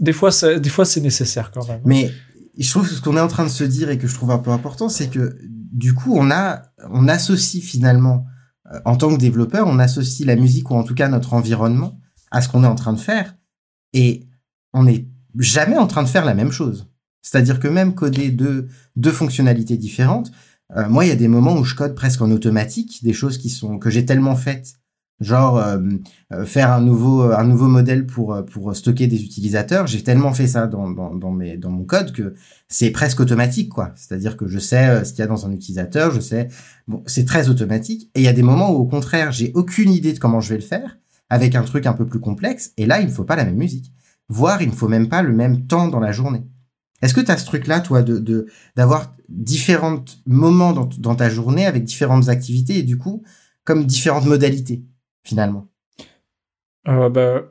des 0.00 0.12
fois, 0.12 0.30
des 0.58 0.68
fois, 0.68 0.84
c'est 0.84 1.00
nécessaire 1.00 1.50
quand 1.50 1.66
même. 1.68 1.80
Mais 1.84 2.10
je 2.64 2.70
trouve 2.70 2.88
ce 2.88 3.00
qu'on 3.00 3.16
est 3.16 3.20
en 3.20 3.28
train 3.28 3.44
de 3.44 3.50
se 3.50 3.64
dire 3.64 3.90
et 3.90 3.98
que 3.98 4.06
je 4.06 4.14
trouve 4.14 4.30
un 4.30 4.38
peu 4.38 4.50
important, 4.50 4.88
c'est 4.88 5.08
que 5.08 5.38
du 5.42 5.94
coup, 5.94 6.14
on 6.16 6.30
a, 6.30 6.62
on 6.90 7.08
associe 7.08 7.62
finalement, 7.62 8.26
euh, 8.72 8.80
en 8.84 8.96
tant 8.96 9.14
que 9.14 9.20
développeur, 9.20 9.66
on 9.66 9.78
associe 9.78 10.26
la 10.26 10.36
musique 10.36 10.70
ou 10.70 10.74
en 10.74 10.82
tout 10.82 10.94
cas 10.94 11.08
notre 11.08 11.34
environnement 11.34 12.00
à 12.30 12.40
ce 12.40 12.48
qu'on 12.48 12.64
est 12.64 12.68
en 12.68 12.74
train 12.74 12.92
de 12.92 12.98
faire 12.98 13.36
et 13.92 14.26
on 14.72 14.84
n'est 14.84 15.08
jamais 15.38 15.76
en 15.76 15.86
train 15.86 16.02
de 16.02 16.08
faire 16.08 16.24
la 16.24 16.34
même 16.34 16.52
chose. 16.52 16.88
C'est-à-dire 17.22 17.60
que 17.60 17.68
même 17.68 17.94
coder 17.94 18.30
deux, 18.30 18.68
deux 18.94 19.12
fonctionnalités 19.12 19.76
différentes, 19.76 20.30
euh, 20.76 20.88
moi, 20.88 21.04
il 21.04 21.08
y 21.08 21.12
a 21.12 21.16
des 21.16 21.28
moments 21.28 21.56
où 21.56 21.64
je 21.64 21.74
code 21.74 21.94
presque 21.94 22.22
en 22.22 22.30
automatique, 22.30 23.02
des 23.04 23.12
choses 23.12 23.38
qui 23.38 23.50
sont 23.50 23.78
que 23.78 23.90
j'ai 23.90 24.06
tellement 24.06 24.36
faites 24.36 24.74
genre 25.20 25.58
euh, 25.58 25.78
euh, 26.32 26.44
faire 26.44 26.70
un 26.72 26.80
nouveau 26.80 27.22
un 27.22 27.44
nouveau 27.44 27.68
modèle 27.68 28.06
pour 28.06 28.34
euh, 28.34 28.42
pour 28.42 28.74
stocker 28.76 29.06
des 29.06 29.22
utilisateurs. 29.22 29.86
J'ai 29.86 30.02
tellement 30.02 30.32
fait 30.34 30.46
ça 30.46 30.66
dans 30.66 30.90
dans 30.90 31.14
dans 31.14 31.30
mes 31.30 31.56
dans 31.56 31.70
mon 31.70 31.84
code 31.84 32.12
que 32.12 32.34
c'est 32.68 32.90
presque 32.90 33.20
automatique 33.20 33.70
quoi. 33.70 33.92
C'est-à-dire 33.96 34.36
que 34.36 34.46
je 34.46 34.58
sais 34.58 35.04
ce 35.04 35.10
qu'il 35.10 35.20
y 35.20 35.22
a 35.22 35.26
dans 35.26 35.46
un 35.46 35.52
utilisateur 35.52 36.12
je 36.12 36.20
sais. 36.20 36.48
Bon 36.86 37.02
c'est 37.06 37.24
très 37.24 37.48
automatique. 37.48 38.10
Et 38.14 38.20
il 38.20 38.24
y 38.24 38.28
a 38.28 38.32
des 38.32 38.42
moments 38.42 38.70
où 38.70 38.76
au 38.76 38.86
contraire 38.86 39.32
j'ai 39.32 39.52
aucune 39.54 39.90
idée 39.90 40.12
de 40.12 40.18
comment 40.18 40.40
je 40.40 40.50
vais 40.50 40.60
le 40.60 40.66
faire 40.66 40.98
avec 41.30 41.54
un 41.54 41.62
truc 41.62 41.86
un 41.86 41.94
peu 41.94 42.06
plus 42.06 42.20
complexe. 42.20 42.72
Et 42.76 42.86
là 42.86 43.00
il 43.00 43.06
ne 43.06 43.12
faut 43.12 43.24
pas 43.24 43.36
la 43.36 43.44
même 43.44 43.56
musique. 43.56 43.92
Voire 44.28 44.60
il 44.60 44.68
ne 44.68 44.74
faut 44.74 44.88
même 44.88 45.08
pas 45.08 45.22
le 45.22 45.32
même 45.32 45.66
temps 45.66 45.88
dans 45.88 46.00
la 46.00 46.12
journée. 46.12 46.42
Est-ce 47.02 47.14
que 47.14 47.20
tu 47.20 47.30
as 47.30 47.38
ce 47.38 47.46
truc 47.46 47.66
là 47.66 47.80
toi 47.80 48.02
de 48.02 48.18
de 48.18 48.46
d'avoir 48.74 49.14
différents 49.28 50.04
moments 50.26 50.72
dans, 50.72 50.88
dans 50.98 51.14
ta 51.14 51.30
journée 51.30 51.66
avec 51.66 51.84
différentes 51.84 52.28
activités 52.28 52.78
et 52.78 52.82
du 52.82 52.98
coup 52.98 53.22
comme 53.64 53.86
différentes 53.86 54.26
modalités? 54.26 54.84
Finalement 55.26 55.66
euh, 56.88 57.08
bah, 57.08 57.42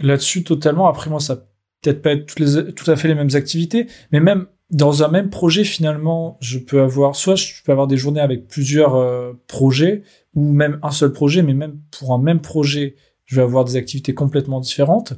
Là-dessus, 0.00 0.44
totalement. 0.44 0.86
Après, 0.88 1.10
moi, 1.10 1.20
ça 1.20 1.36
peut-être 1.82 2.02
pas 2.02 2.12
être 2.12 2.26
toutes 2.26 2.40
les, 2.40 2.72
tout 2.72 2.90
à 2.90 2.96
fait 2.96 3.08
les 3.08 3.14
mêmes 3.14 3.34
activités, 3.34 3.88
mais 4.10 4.20
même 4.20 4.46
dans 4.70 5.02
un 5.02 5.08
même 5.08 5.28
projet, 5.28 5.64
finalement, 5.64 6.38
je 6.40 6.58
peux 6.58 6.80
avoir, 6.80 7.14
soit 7.14 7.34
je 7.34 7.62
peux 7.62 7.72
avoir 7.72 7.86
des 7.86 7.98
journées 7.98 8.20
avec 8.20 8.48
plusieurs 8.48 8.94
euh, 8.94 9.32
projets, 9.48 10.02
ou 10.34 10.50
même 10.52 10.78
un 10.82 10.90
seul 10.90 11.12
projet, 11.12 11.42
mais 11.42 11.52
même 11.52 11.78
pour 11.90 12.14
un 12.14 12.18
même 12.18 12.40
projet, 12.40 12.96
je 13.26 13.36
vais 13.36 13.42
avoir 13.42 13.64
des 13.64 13.76
activités 13.76 14.14
complètement 14.14 14.60
différentes. 14.60 15.12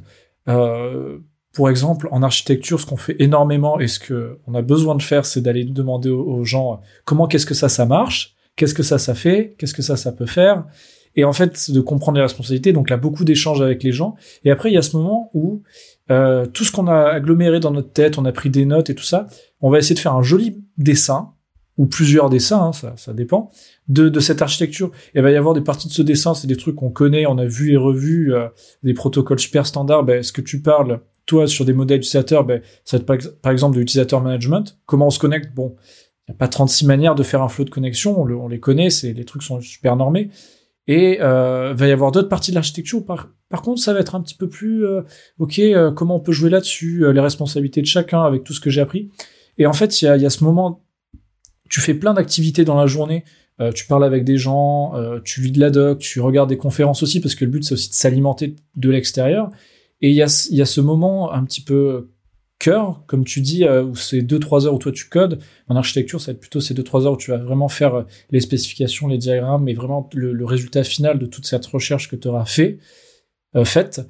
Euh, 0.49 1.19
pour 1.53 1.69
exemple, 1.69 2.09
en 2.11 2.21
architecture, 2.21 2.81
ce 2.81 2.85
qu'on 2.85 2.97
fait 2.97 3.15
énormément 3.19 3.79
et 3.79 3.87
ce 3.87 3.99
que 3.99 4.39
on 4.45 4.55
a 4.55 4.61
besoin 4.61 4.95
de 4.95 5.01
faire, 5.01 5.25
c'est 5.25 5.39
d'aller 5.39 5.63
demander 5.63 6.09
aux, 6.09 6.21
aux 6.21 6.43
gens 6.43 6.81
comment 7.05 7.27
qu'est-ce 7.27 7.45
que 7.45 7.53
ça, 7.53 7.69
ça 7.69 7.85
marche, 7.85 8.35
qu'est-ce 8.57 8.73
que 8.73 8.83
ça, 8.83 8.97
ça 8.97 9.15
fait, 9.15 9.55
qu'est-ce 9.57 9.73
que 9.73 9.81
ça, 9.81 9.95
ça 9.95 10.11
peut 10.11 10.25
faire, 10.25 10.65
et 11.15 11.23
en 11.23 11.33
fait 11.33 11.71
de 11.71 11.81
comprendre 11.81 12.17
les 12.17 12.21
responsabilités. 12.21 12.73
Donc 12.73 12.89
là, 12.89 12.97
beaucoup 12.97 13.23
d'échanges 13.23 13.61
avec 13.61 13.83
les 13.83 13.91
gens. 13.91 14.15
Et 14.43 14.51
après, 14.51 14.71
il 14.71 14.73
y 14.73 14.77
a 14.77 14.81
ce 14.81 14.97
moment 14.97 15.29
où 15.33 15.63
euh, 16.11 16.45
tout 16.45 16.63
ce 16.63 16.71
qu'on 16.71 16.87
a 16.87 17.09
aggloméré 17.09 17.59
dans 17.59 17.71
notre 17.71 17.91
tête, 17.91 18.17
on 18.17 18.25
a 18.25 18.31
pris 18.31 18.49
des 18.49 18.65
notes 18.65 18.89
et 18.89 18.95
tout 18.95 19.03
ça, 19.03 19.27
on 19.61 19.69
va 19.69 19.79
essayer 19.79 19.95
de 19.95 19.99
faire 19.99 20.15
un 20.15 20.23
joli 20.23 20.63
dessin 20.77 21.31
ou 21.77 21.87
plusieurs 21.87 22.29
dessins, 22.29 22.67
hein, 22.67 22.73
ça, 22.73 22.93
ça 22.95 23.13
dépend, 23.13 23.49
de, 23.89 24.07
de 24.07 24.19
cette 24.19 24.41
architecture. 24.41 24.91
il 25.13 25.21
va 25.21 25.31
y 25.31 25.35
avoir 25.35 25.53
des 25.53 25.61
parties 25.61 25.89
de 25.89 25.93
ce 25.93 26.01
dessin, 26.01 26.33
c'est 26.33 26.47
des 26.47 26.55
trucs 26.55 26.75
qu'on 26.75 26.89
connaît, 26.89 27.25
on 27.25 27.37
a 27.37 27.45
vu 27.45 27.73
et 27.73 27.77
revu, 27.77 28.33
euh, 28.33 28.47
des 28.83 28.93
protocoles 28.93 29.39
super 29.39 29.65
standards. 29.65 30.03
Ben, 30.03 30.23
ce 30.23 30.31
que 30.31 30.41
tu 30.41 30.61
parles, 30.61 31.01
toi, 31.25 31.47
sur 31.47 31.65
des 31.65 31.73
modèles 31.73 31.97
utilisateurs, 31.97 32.45
ben, 32.45 32.61
ça 32.85 32.97
va 32.97 33.15
être 33.15 33.41
par, 33.41 33.51
exemple 33.51 33.75
de 33.75 33.79
l'utilisateur 33.79 34.21
management. 34.21 34.77
Comment 34.85 35.07
on 35.07 35.11
se 35.11 35.19
connecte? 35.19 35.53
Bon, 35.53 35.75
il 36.27 36.31
n'y 36.31 36.35
a 36.35 36.37
pas 36.37 36.47
36 36.47 36.85
manières 36.85 37.15
de 37.15 37.23
faire 37.23 37.41
un 37.41 37.49
flow 37.49 37.65
de 37.65 37.69
connexion, 37.69 38.21
on, 38.21 38.29
on 38.29 38.47
les 38.47 38.59
connaît, 38.59 38.89
c'est 38.89 39.11
les 39.11 39.25
trucs 39.25 39.43
sont 39.43 39.59
super 39.59 39.97
normés. 39.97 40.29
Et 40.87 41.19
euh, 41.21 41.73
va 41.73 41.87
y 41.87 41.91
avoir 41.91 42.11
d'autres 42.11 42.29
parties 42.29 42.51
de 42.51 42.55
l'architecture. 42.55 43.03
Par, 43.03 43.29
par 43.49 43.61
contre, 43.61 43.81
ça 43.81 43.93
va 43.93 43.99
être 43.99 44.15
un 44.15 44.21
petit 44.21 44.35
peu 44.35 44.49
plus, 44.49 44.85
euh, 44.85 45.01
ok, 45.39 45.59
euh, 45.59 45.91
comment 45.91 46.15
on 46.15 46.19
peut 46.19 46.31
jouer 46.31 46.49
là-dessus, 46.49 47.05
euh, 47.05 47.11
les 47.11 47.21
responsabilités 47.21 47.81
de 47.81 47.87
chacun 47.87 48.23
avec 48.23 48.43
tout 48.43 48.53
ce 48.53 48.59
que 48.59 48.69
j'ai 48.69 48.81
appris. 48.81 49.09
Et 49.57 49.65
en 49.65 49.73
fait, 49.73 50.01
il 50.01 50.05
y 50.05 50.07
a, 50.07 50.17
y 50.17 50.25
a, 50.25 50.29
ce 50.29 50.43
moment, 50.43 50.83
tu 51.69 51.79
fais 51.79 51.93
plein 51.93 52.13
d'activités 52.13 52.65
dans 52.65 52.75
la 52.75 52.87
journée. 52.87 53.23
tu 53.73 53.87
parles 53.87 54.03
avec 54.03 54.25
des 54.25 54.37
gens, 54.37 54.93
tu 55.23 55.39
lis 55.39 55.51
de 55.51 55.61
la 55.61 55.69
doc, 55.69 55.99
tu 55.99 56.19
regardes 56.19 56.49
des 56.49 56.57
conférences 56.57 57.01
aussi, 57.03 57.21
parce 57.21 57.35
que 57.35 57.45
le 57.45 57.51
but 57.51 57.63
c'est 57.63 57.73
aussi 57.73 57.89
de 57.89 57.93
s'alimenter 57.93 58.57
de 58.75 58.89
l'extérieur. 58.89 59.49
Et 60.01 60.09
il 60.09 60.15
y 60.15 60.21
a, 60.21 60.47
y 60.51 60.61
a 60.61 60.65
ce 60.65 60.81
moment 60.81 61.31
un 61.31 61.45
petit 61.45 61.61
peu 61.61 62.09
cœur, 62.59 63.03
comme 63.07 63.25
tu 63.25 63.41
dis, 63.41 63.65
euh, 63.65 63.83
où 63.83 63.95
c'est 63.95 64.21
2-3 64.21 64.65
heures 64.65 64.73
où 64.73 64.79
toi 64.79 64.91
tu 64.91 65.09
codes. 65.09 65.39
En 65.67 65.75
architecture, 65.75 66.21
ça 66.21 66.31
va 66.31 66.35
être 66.35 66.39
plutôt 66.39 66.61
ces 66.61 66.73
2-3 66.73 67.05
heures 67.05 67.13
où 67.13 67.17
tu 67.17 67.31
vas 67.31 67.37
vraiment 67.37 67.67
faire 67.67 67.95
euh, 67.95 68.03
les 68.31 68.39
spécifications, 68.39 69.07
les 69.07 69.17
diagrammes, 69.17 69.63
mais 69.63 69.73
vraiment 69.73 70.09
le, 70.13 70.45
résultat 70.45 70.83
final 70.83 71.19
de 71.19 71.25
toute 71.25 71.45
cette 71.45 71.65
recherche 71.65 72.09
que 72.09 72.15
tu 72.15 72.27
auras 72.27 72.45
fait, 72.45 72.77
euh, 73.55 73.65
faite, 73.65 74.01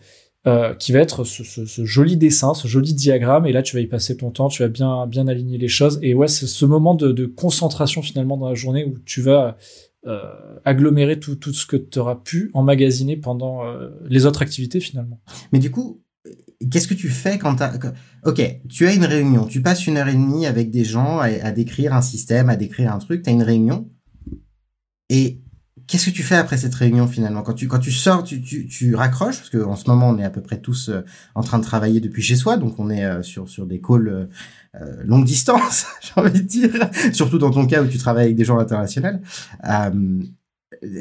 qui 0.78 0.92
va 0.92 1.00
être 1.00 1.24
ce, 1.24 1.86
joli 1.86 2.18
dessin, 2.18 2.54
ce 2.54 2.68
joli 2.68 2.94
diagramme. 2.94 3.48
Et 3.48 3.52
là, 3.52 3.64
tu 3.64 3.76
vas 3.76 3.82
y 3.82 3.88
passer 3.88 4.16
ton 4.16 4.30
temps, 4.30 4.48
tu 4.48 4.62
vas 4.62 4.70
bien, 4.70 5.08
bien 5.08 5.28
aligner 5.28 5.58
les 5.58 5.68
choses. 5.68 5.98
Et 6.04 6.14
ouais, 6.14 6.28
c'est 6.28 6.46
ce 6.46 6.66
moment 6.66 6.94
de, 6.94 7.26
concentration 7.26 8.04
finalement 8.04 8.38
dans 8.38 8.50
la 8.50 8.54
journée 8.54 8.86
où 8.86 9.00
tu 9.00 9.22
vas 9.22 9.58
agglomérer 10.66 11.20
tout, 11.20 11.36
tout 11.36 11.52
ce 11.52 11.66
que 11.66 11.78
tu 11.78 11.98
auras 11.98 12.14
pu 12.14 12.52
emmagasiner 12.54 13.18
pendant 13.18 13.64
les 14.08 14.28
autres 14.28 14.44
activités 14.44 14.80
finalement. 14.80 15.20
Mais 15.52 15.58
du 15.58 15.72
coup, 15.72 16.05
qu'est-ce 16.70 16.88
que 16.88 16.94
tu 16.94 17.10
fais 17.10 17.38
quand 17.38 17.56
t'as... 17.56 17.74
Ok, 18.24 18.42
tu 18.70 18.88
as 18.88 18.94
une 18.94 19.06
réunion, 19.06 19.46
tu 19.46 19.62
passes 19.62 19.86
une 19.88 19.98
heure 19.98 20.08
et 20.08 20.14
demie 20.14 20.46
avec 20.46 20.72
des 20.72 20.84
gens 20.84 21.20
à, 21.20 21.52
décrire 21.52 21.94
un 21.94 22.02
système, 22.02 22.50
à 22.50 22.56
décrire 22.56 22.92
un 22.92 22.98
truc, 22.98 23.22
tu 23.22 23.30
as 23.30 23.34
une 23.34 23.44
réunion. 23.44 23.90
Et 25.10 25.42
qu'est-ce 25.88 26.10
que 26.10 26.16
tu 26.16 26.24
fais 26.24 26.36
après 26.36 26.58
cette 26.58 26.74
réunion 26.74 27.08
finalement? 27.08 27.44
Quand 27.44 27.54
tu 27.54 27.68
quand 27.68 27.80
tu 27.80 27.92
sors, 27.92 28.24
tu, 28.24 28.42
tu, 28.42 28.68
tu 28.68 28.96
raccroches? 28.96 29.38
Parce 29.38 29.50
que 29.52 29.64
en 29.64 29.76
ce 29.76 29.88
moment 29.88 30.10
on 30.10 30.18
est 30.18 30.24
à 30.24 30.32
peu 30.32 30.42
près 30.42 30.60
tous 30.60 30.90
euh, 30.90 31.02
en 31.36 31.44
train 31.44 31.60
de 31.60 31.64
travailler 31.64 32.00
depuis 32.00 32.24
chez 32.24 32.36
soi, 32.36 32.58
donc 32.58 32.80
on 32.80 32.90
est 32.90 33.06
euh, 33.06 33.22
sur 33.22 33.48
sur 33.48 33.68
des 33.68 33.80
calls 33.80 34.28
euh, 34.82 35.04
longue 35.04 35.26
distance, 35.26 35.86
j'ai 36.02 36.20
envie 36.20 36.42
de 36.42 36.48
dire, 36.48 36.90
surtout 37.14 37.38
dans 37.38 37.52
ton 37.52 37.68
cas 37.68 37.84
où 37.84 37.88
tu 37.88 38.00
travailles 38.00 38.26
avec 38.26 38.36
des 38.36 38.46
gens 38.46 38.58
internationaux. 38.58 39.20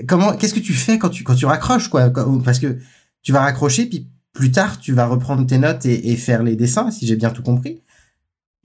comment 0.07 0.37
qu'est-ce 0.37 0.55
que 0.55 0.61
tu 0.61 0.75
fais 0.75 0.99
quand 0.99 1.09
tu 1.09 1.25
quand 1.25 1.35
tu 1.35 1.47
raccroches 1.47 1.89
quoi? 1.89 2.11
Parce 2.45 2.59
que 2.59 2.79
tu 3.23 3.33
vas 3.33 3.41
raccrocher 3.41 3.87
puis 3.87 4.11
plus 4.35 4.51
tard 4.51 4.79
tu 4.79 4.93
vas 4.93 5.07
reprendre 5.07 5.47
tes 5.47 5.57
notes 5.57 5.87
et, 5.87 6.17
faire 6.17 6.43
les 6.43 6.57
dessins 6.57 6.91
si 6.91 7.07
j'ai 7.07 7.17
bien 7.17 7.31
tout 7.31 7.43
compris. 7.43 7.83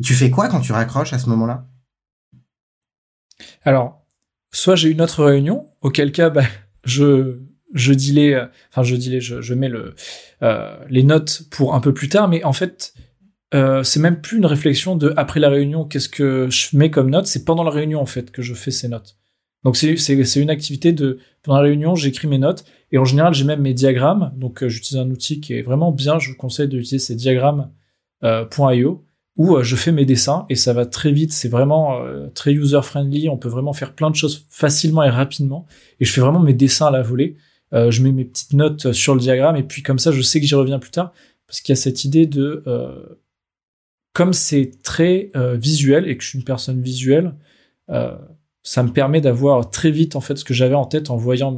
Tu 0.03 0.13
fais 0.13 0.29
quoi 0.29 0.49
quand 0.49 0.59
tu 0.59 0.73
raccroches 0.73 1.13
à 1.13 1.19
ce 1.19 1.29
moment-là? 1.29 1.65
Alors 3.63 4.05
soit 4.51 4.75
j'ai 4.75 4.89
une 4.89 5.01
autre 5.01 5.23
réunion, 5.23 5.67
auquel 5.81 6.11
cas, 6.11 6.29
bah, 6.29 6.43
je 6.83 7.39
je 7.73 7.93
dis 7.93 8.33
enfin 8.71 8.81
je 8.83 8.95
dis 8.95 9.21
je, 9.21 9.41
je 9.41 9.53
mets 9.53 9.69
le 9.69 9.95
euh, 10.41 10.75
les 10.89 11.03
notes 11.03 11.43
pour 11.51 11.75
un 11.75 11.79
peu 11.79 11.93
plus 11.93 12.09
tard, 12.09 12.27
mais 12.27 12.43
en 12.43 12.53
fait 12.53 12.93
euh, 13.53 13.83
c'est 13.83 13.99
même 13.99 14.21
plus 14.21 14.37
une 14.37 14.47
réflexion 14.47 14.95
de 14.95 15.13
après 15.17 15.39
la 15.39 15.49
réunion 15.49 15.85
qu'est-ce 15.85 16.09
que 16.09 16.49
je 16.49 16.75
mets 16.75 16.89
comme 16.89 17.11
notes, 17.11 17.27
c'est 17.27 17.45
pendant 17.45 17.63
la 17.63 17.71
réunion 17.71 18.01
en 18.01 18.07
fait 18.07 18.31
que 18.31 18.41
je 18.41 18.55
fais 18.55 18.71
ces 18.71 18.87
notes. 18.87 19.18
Donc 19.63 19.75
c'est 19.75 20.35
une 20.37 20.49
activité 20.49 20.93
de 20.93 21.19
pendant 21.43 21.57
la 21.57 21.63
réunion 21.63 21.95
j'écris 21.95 22.27
mes 22.27 22.37
notes 22.37 22.63
et 22.91 22.97
en 22.97 23.05
général 23.05 23.33
j'ai 23.33 23.43
même 23.43 23.61
mes 23.61 23.73
diagrammes, 23.73 24.31
donc 24.37 24.63
euh, 24.63 24.69
j'utilise 24.69 25.01
un 25.01 25.09
outil 25.09 25.41
qui 25.41 25.53
est 25.53 25.61
vraiment 25.61 25.91
bien, 25.91 26.17
je 26.17 26.29
vous 26.29 26.37
conseille 26.37 26.67
d'utiliser 26.67 26.99
ces 26.99 27.15
diagrammes 27.15 27.69
euh, 28.23 28.45
où 29.35 29.55
euh, 29.55 29.63
je 29.63 29.75
fais 29.75 29.91
mes 29.91 30.05
dessins 30.05 30.45
et 30.49 30.55
ça 30.55 30.73
va 30.73 30.85
très 30.85 31.11
vite, 31.11 31.33
c'est 31.33 31.49
vraiment 31.49 32.01
très 32.33 32.53
user-friendly, 32.53 33.29
on 33.29 33.37
peut 33.37 33.49
vraiment 33.49 33.73
faire 33.73 33.93
plein 33.93 34.09
de 34.09 34.15
choses 34.15 34.45
facilement 34.49 35.03
et 35.03 35.09
rapidement, 35.09 35.65
et 35.99 36.05
je 36.05 36.11
fais 36.11 36.21
vraiment 36.21 36.39
mes 36.39 36.53
dessins 36.53 36.87
à 36.87 36.91
la 36.91 37.01
volée, 37.01 37.35
je 37.71 38.01
mets 38.01 38.11
mes 38.11 38.25
petites 38.25 38.53
notes 38.53 38.91
sur 38.93 39.13
le 39.13 39.19
diagramme, 39.19 39.55
et 39.55 39.63
puis 39.63 39.83
comme 39.83 39.99
ça 39.99 40.11
je 40.11 40.21
sais 40.21 40.39
que 40.39 40.45
j'y 40.45 40.55
reviens 40.55 40.79
plus 40.79 40.91
tard, 40.91 41.13
parce 41.47 41.61
qu'il 41.61 41.73
y 41.73 41.77
a 41.77 41.81
cette 41.81 42.03
idée 42.03 42.25
de... 42.25 42.63
comme 44.13 44.33
c'est 44.33 44.71
très 44.83 45.31
visuel 45.55 46.07
et 46.07 46.17
que 46.17 46.23
je 46.23 46.29
suis 46.29 46.39
une 46.39 46.45
personne 46.45 46.81
visuelle, 46.81 47.33
ça 48.69 48.83
me 48.83 48.91
permet 48.91 49.19
d'avoir 49.19 49.71
très 49.71 49.89
vite 49.89 50.15
en 50.15 50.21
fait 50.21 50.37
ce 50.37 50.45
que 50.45 50.53
j'avais 50.53 50.75
en 50.75 50.85
tête 50.85 51.09
en 51.09 51.17
voyant 51.17 51.57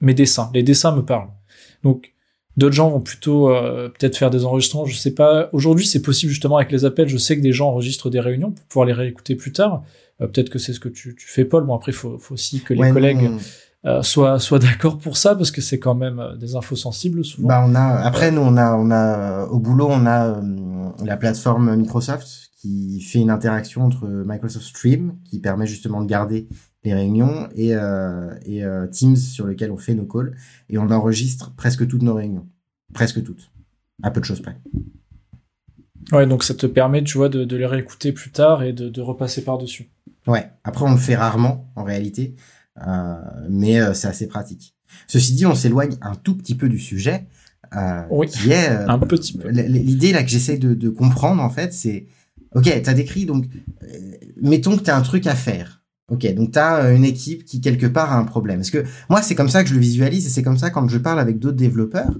mes 0.00 0.14
dessins. 0.14 0.50
Les 0.52 0.64
dessins 0.64 0.94
me 0.96 1.02
parlent. 1.02 1.30
Donc 1.84 2.14
D'autres 2.56 2.74
gens 2.74 2.88
vont 2.88 3.00
plutôt 3.00 3.50
euh, 3.50 3.88
peut-être 3.88 4.16
faire 4.16 4.30
des 4.30 4.44
enregistrements, 4.44 4.86
je 4.86 4.96
sais 4.96 5.12
pas. 5.12 5.48
Aujourd'hui, 5.52 5.86
c'est 5.86 6.02
possible 6.02 6.30
justement 6.30 6.56
avec 6.56 6.70
les 6.70 6.84
appels. 6.84 7.08
Je 7.08 7.18
sais 7.18 7.36
que 7.36 7.42
des 7.42 7.52
gens 7.52 7.68
enregistrent 7.70 8.10
des 8.10 8.20
réunions 8.20 8.52
pour 8.52 8.64
pouvoir 8.66 8.86
les 8.86 8.92
réécouter 8.92 9.34
plus 9.34 9.52
tard. 9.52 9.82
Euh, 10.20 10.28
peut-être 10.28 10.50
que 10.50 10.60
c'est 10.60 10.72
ce 10.72 10.78
que 10.78 10.88
tu, 10.88 11.16
tu, 11.16 11.26
fais, 11.26 11.44
Paul. 11.44 11.64
Bon, 11.64 11.74
après, 11.74 11.90
faut, 11.90 12.16
faut, 12.18 12.34
aussi 12.34 12.60
que 12.60 12.72
les 12.72 12.92
collègues 12.92 13.28
euh, 13.84 14.02
soient, 14.02 14.38
soient 14.38 14.60
d'accord 14.60 14.98
pour 14.98 15.16
ça 15.16 15.34
parce 15.34 15.50
que 15.50 15.60
c'est 15.60 15.80
quand 15.80 15.96
même 15.96 16.36
des 16.38 16.54
infos 16.54 16.76
sensibles 16.76 17.24
souvent. 17.24 17.48
Bah, 17.48 17.64
on 17.66 17.74
a. 17.74 17.80
Après, 17.80 18.30
nous, 18.30 18.42
on 18.42 18.56
a, 18.56 18.76
on 18.76 18.90
a 18.92 19.46
au 19.46 19.58
boulot, 19.58 19.88
on 19.90 20.06
a 20.06 20.40
la 21.04 21.16
plateforme 21.16 21.74
Microsoft 21.74 22.50
qui 22.64 23.02
fait 23.02 23.18
une 23.18 23.28
interaction 23.28 23.82
entre 23.82 24.08
Microsoft 24.08 24.64
Stream 24.64 25.18
qui 25.26 25.38
permet 25.38 25.66
justement 25.66 26.00
de 26.00 26.06
garder 26.06 26.48
les 26.82 26.94
réunions 26.94 27.46
et, 27.54 27.74
euh, 27.74 28.34
et 28.46 28.64
euh, 28.64 28.86
Teams 28.86 29.16
sur 29.16 29.46
lequel 29.46 29.70
on 29.70 29.76
fait 29.76 29.94
nos 29.94 30.06
calls 30.06 30.34
et 30.70 30.78
on 30.78 30.88
enregistre 30.90 31.54
presque 31.56 31.86
toutes 31.86 32.00
nos 32.00 32.14
réunions. 32.14 32.48
Presque 32.94 33.22
toutes. 33.22 33.50
À 34.02 34.10
peu 34.10 34.20
de 34.20 34.24
choses 34.24 34.40
près. 34.40 34.56
Ouais, 36.10 36.26
donc 36.26 36.42
ça 36.42 36.54
te 36.54 36.64
permet, 36.64 37.04
tu 37.04 37.18
vois, 37.18 37.28
de, 37.28 37.44
de 37.44 37.56
les 37.56 37.66
réécouter 37.66 38.12
plus 38.12 38.30
tard 38.30 38.62
et 38.62 38.72
de, 38.72 38.88
de 38.88 39.00
repasser 39.02 39.44
par-dessus. 39.44 39.90
Ouais, 40.26 40.50
après 40.64 40.86
on 40.86 40.92
le 40.92 40.96
fait 40.96 41.16
rarement 41.16 41.70
en 41.76 41.84
réalité, 41.84 42.34
euh, 42.86 43.14
mais 43.50 43.92
c'est 43.92 44.08
assez 44.08 44.26
pratique. 44.26 44.74
Ceci 45.06 45.34
dit, 45.34 45.44
on 45.44 45.54
s'éloigne 45.54 45.96
un 46.00 46.14
tout 46.14 46.34
petit 46.34 46.54
peu 46.54 46.70
du 46.70 46.78
sujet. 46.78 47.26
Euh, 47.76 48.04
oui, 48.08 48.26
qui 48.26 48.52
est, 48.52 48.68
un 48.88 48.98
petit 48.98 49.36
peu. 49.36 49.50
L'idée 49.50 50.12
là 50.12 50.22
que 50.22 50.30
j'essaie 50.30 50.56
de, 50.56 50.72
de 50.72 50.88
comprendre 50.88 51.42
en 51.42 51.50
fait, 51.50 51.74
c'est, 51.74 52.06
ok, 52.54 52.82
t'as 52.82 52.94
décrit 52.94 53.26
donc, 53.26 53.46
mettons 54.40 54.76
que 54.76 54.82
t'as 54.82 54.96
un 54.96 55.02
truc 55.02 55.26
à 55.26 55.34
faire 55.34 55.84
Ok, 56.10 56.34
donc 56.34 56.52
tu 56.52 56.58
as 56.58 56.84
euh, 56.84 56.96
une 56.96 57.04
équipe 57.04 57.44
qui 57.44 57.60
quelque 57.60 57.86
part 57.86 58.12
a 58.12 58.18
un 58.18 58.24
problème. 58.24 58.58
Parce 58.58 58.70
que 58.70 58.84
moi, 59.08 59.22
c'est 59.22 59.34
comme 59.34 59.48
ça 59.48 59.62
que 59.62 59.70
je 59.70 59.74
le 59.74 59.80
visualise 59.80 60.26
et 60.26 60.28
c'est 60.28 60.42
comme 60.42 60.58
ça 60.58 60.70
quand 60.70 60.86
je 60.88 60.98
parle 60.98 61.18
avec 61.18 61.38
d'autres 61.38 61.56
développeurs. 61.56 62.14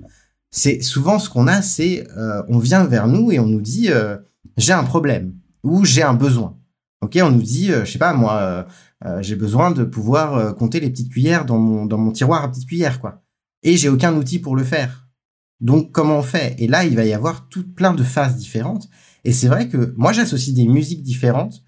C'est 0.51 0.81
souvent 0.81 1.19
ce 1.19 1.29
qu'on 1.29 1.49
a, 1.49 1.61
c'est 1.63 2.07
euh, 2.17 2.43
on 2.49 2.59
vient 2.59 2.85
vers 2.85 3.09
nous 3.09 3.31
et 3.31 3.39
on 3.41 3.47
nous 3.47 3.61
dit 3.61 3.91
euh, 3.91 4.17
j'ai 4.57 4.73
un 4.73 4.85
problème 4.85 5.35
ou 5.63 5.85
j'ai 5.85 6.03
un 6.03 6.15
besoin. 6.15 6.57
Ok, 7.03 7.19
on 7.23 7.31
nous 7.31 7.43
dit 7.43 7.67
je 7.69 7.85
sais 7.85 7.99
pas 7.99 8.15
moi 8.15 8.67
j'ai 9.21 9.37
besoin 9.37 9.73
de 9.73 9.85
pouvoir 9.85 10.55
compter 10.57 10.81
les 10.81 10.89
petites 10.89 11.11
cuillères 11.13 11.45
dans 11.45 11.59
mon 11.59 11.85
dans 11.85 11.99
mon 11.99 12.13
tiroir 12.13 12.43
à 12.43 12.51
petites 12.51 12.67
cuillères 12.67 12.99
quoi. 12.99 13.23
Et 13.63 13.77
j'ai 13.77 13.91
aucun 13.91 14.15
outil 14.17 14.39
pour 14.39 14.57
le 14.57 14.65
faire. 14.65 15.04
Donc 15.65 15.91
comment 15.91 16.19
on 16.19 16.23
fait? 16.23 16.55
Et 16.59 16.69
là 16.69 16.85
il 16.85 16.95
va 16.95 17.05
y 17.05 17.13
avoir 17.13 17.49
tout 17.49 17.67
plein 17.67 17.95
de 17.95 18.05
phases 18.05 18.37
différentes. 18.37 18.89
Et 19.25 19.33
c'est 19.33 19.49
vrai 19.49 19.69
que 19.69 19.95
moi 19.97 20.13
j'associe 20.13 20.55
des 20.55 20.69
musiques 20.69 21.03
différentes 21.03 21.63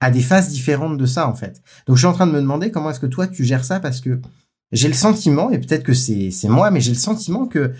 à 0.00 0.10
des 0.10 0.22
phases 0.22 0.48
différentes 0.48 0.98
de 0.98 1.06
ça 1.06 1.28
en 1.28 1.34
fait. 1.34 1.62
Donc 1.86 1.96
je 1.96 2.00
suis 2.00 2.08
en 2.08 2.14
train 2.14 2.26
de 2.26 2.32
me 2.32 2.40
demander 2.40 2.70
comment 2.72 2.90
est-ce 2.90 2.98
que 2.98 3.06
toi 3.06 3.28
tu 3.28 3.44
gères 3.44 3.64
ça 3.64 3.78
parce 3.78 4.00
que 4.00 4.20
j'ai 4.72 4.88
le 4.88 4.94
sentiment 4.94 5.50
et 5.50 5.58
peut-être 5.58 5.84
que 5.84 5.92
c'est 5.92 6.32
moi 6.48 6.70
mais 6.70 6.80
j'ai 6.80 6.92
le 6.92 6.96
sentiment 6.96 7.46
que 7.46 7.72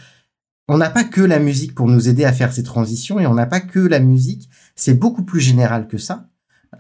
on 0.69 0.79
n'a 0.79 0.91
pas 0.91 1.05
que 1.05 1.23
la 1.23 1.39
musique 1.39 1.75
pour 1.75 1.89
nous 1.89 2.09
aider 2.09 2.25
à 2.25 2.33
faire 2.33 2.53
ces 2.53 2.63
transitions 2.63 3.19
et 3.19 3.27
on 3.27 3.35
n'a 3.35 3.47
pas 3.47 3.61
que 3.61 3.81
la 3.81 3.99
musique, 3.99 4.49
c'est 4.77 4.95
beaucoup 4.95 5.25
plus 5.25 5.41
général 5.41 5.89
que 5.89 5.99
ça. 5.99 6.29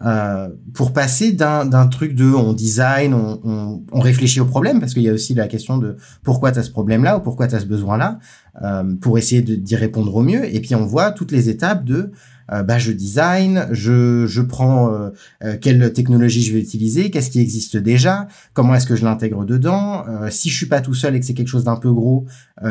Euh, 0.04 0.48
pour 0.72 0.92
passer 0.92 1.32
d'un, 1.32 1.86
truc 1.86 2.14
de 2.14 2.24
on 2.24 2.54
design, 2.54 3.12
on, 3.12 3.40
on, 3.44 3.82
on 3.92 4.00
réfléchit 4.00 4.40
au 4.40 4.46
problème, 4.46 4.80
parce 4.80 4.94
qu'il 4.94 5.02
y 5.02 5.08
a 5.08 5.12
aussi 5.12 5.34
la 5.34 5.46
question 5.48 5.76
de 5.76 5.96
pourquoi 6.22 6.50
tu 6.50 6.58
as 6.58 6.62
ce 6.62 6.70
problème-là 6.70 7.18
ou 7.18 7.20
pourquoi 7.20 7.46
tu 7.46 7.54
as 7.54 7.60
ce 7.60 7.66
besoin-là, 7.66 8.18
euh, 8.62 8.94
pour 9.00 9.18
essayer 9.18 9.42
d'y 9.42 9.76
répondre 9.76 10.14
au 10.14 10.22
mieux. 10.22 10.52
Et 10.54 10.60
puis 10.60 10.74
on 10.74 10.86
voit 10.86 11.12
toutes 11.12 11.30
les 11.30 11.48
étapes 11.50 11.84
de 11.84 12.10
euh, 12.52 12.62
bah, 12.62 12.78
je 12.78 12.92
design, 12.92 13.66
je, 13.70 14.26
je 14.26 14.42
prends 14.42 14.92
euh, 14.92 15.10
euh, 15.42 15.56
quelle 15.60 15.92
technologie 15.92 16.42
je 16.42 16.52
vais 16.52 16.60
utiliser, 16.60 17.10
qu'est-ce 17.10 17.30
qui 17.30 17.40
existe 17.40 17.76
déjà, 17.76 18.28
comment 18.52 18.74
est-ce 18.74 18.86
que 18.86 18.96
je 18.96 19.04
l'intègre 19.04 19.44
dedans. 19.44 20.04
si 20.30 20.50
je 20.50 20.56
suis 20.56 20.66
pas 20.66 20.80
tout 20.80 20.94
seul 20.94 21.14
et 21.14 21.20
que 21.20 21.26
c'est 21.26 21.34
quelque 21.34 21.48
chose 21.48 21.64
d'un 21.64 21.76
peu 21.76 21.92
gros, 21.92 22.26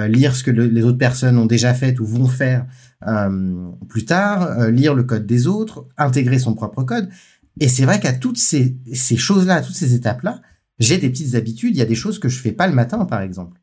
lire 0.07 0.35
ce 0.35 0.43
que 0.43 0.51
les 0.51 0.83
autres 0.83 0.97
personnes 0.97 1.37
ont 1.37 1.45
déjà 1.45 1.73
fait 1.73 1.99
ou 1.99 2.05
vont 2.05 2.27
faire 2.27 2.65
plus 3.87 4.05
tard, 4.05 4.69
lire 4.69 4.93
le 4.93 5.03
code 5.03 5.25
des 5.25 5.47
autres, 5.47 5.87
intégrer 5.97 6.39
son 6.39 6.53
propre 6.53 6.83
code. 6.83 7.09
Et 7.59 7.67
c'est 7.67 7.85
vrai 7.85 7.99
qu'à 7.99 8.13
toutes 8.13 8.37
ces, 8.37 8.77
ces 8.93 9.17
choses-là, 9.17 9.55
à 9.55 9.61
toutes 9.61 9.75
ces 9.75 9.93
étapes-là, 9.93 10.41
j'ai 10.79 10.97
des 10.97 11.09
petites 11.09 11.35
habitudes. 11.35 11.75
Il 11.75 11.79
y 11.79 11.83
a 11.83 11.85
des 11.85 11.95
choses 11.95 12.19
que 12.19 12.29
je 12.29 12.39
fais 12.39 12.51
pas 12.51 12.67
le 12.67 12.73
matin, 12.73 13.05
par 13.05 13.21
exemple. 13.21 13.59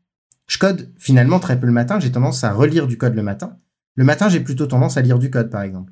Je 0.47 0.57
code 0.57 0.91
finalement 0.97 1.39
très 1.39 1.59
peu 1.59 1.67
le 1.67 1.73
matin. 1.73 1.99
J'ai 1.99 2.11
tendance 2.11 2.43
à 2.43 2.51
relire 2.51 2.87
du 2.87 2.97
code 2.97 3.15
le 3.15 3.23
matin. 3.23 3.57
Le 3.99 4.05
matin, 4.05 4.29
j'ai 4.29 4.39
plutôt 4.39 4.65
tendance 4.65 4.95
à 4.95 5.01
lire 5.01 5.19
du 5.19 5.29
code, 5.29 5.49
par 5.49 5.61
exemple, 5.61 5.91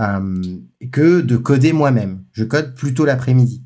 euh, 0.00 0.58
que 0.90 1.20
de 1.20 1.36
coder 1.36 1.72
moi-même. 1.72 2.24
Je 2.32 2.42
code 2.42 2.74
plutôt 2.74 3.04
l'après-midi. 3.04 3.62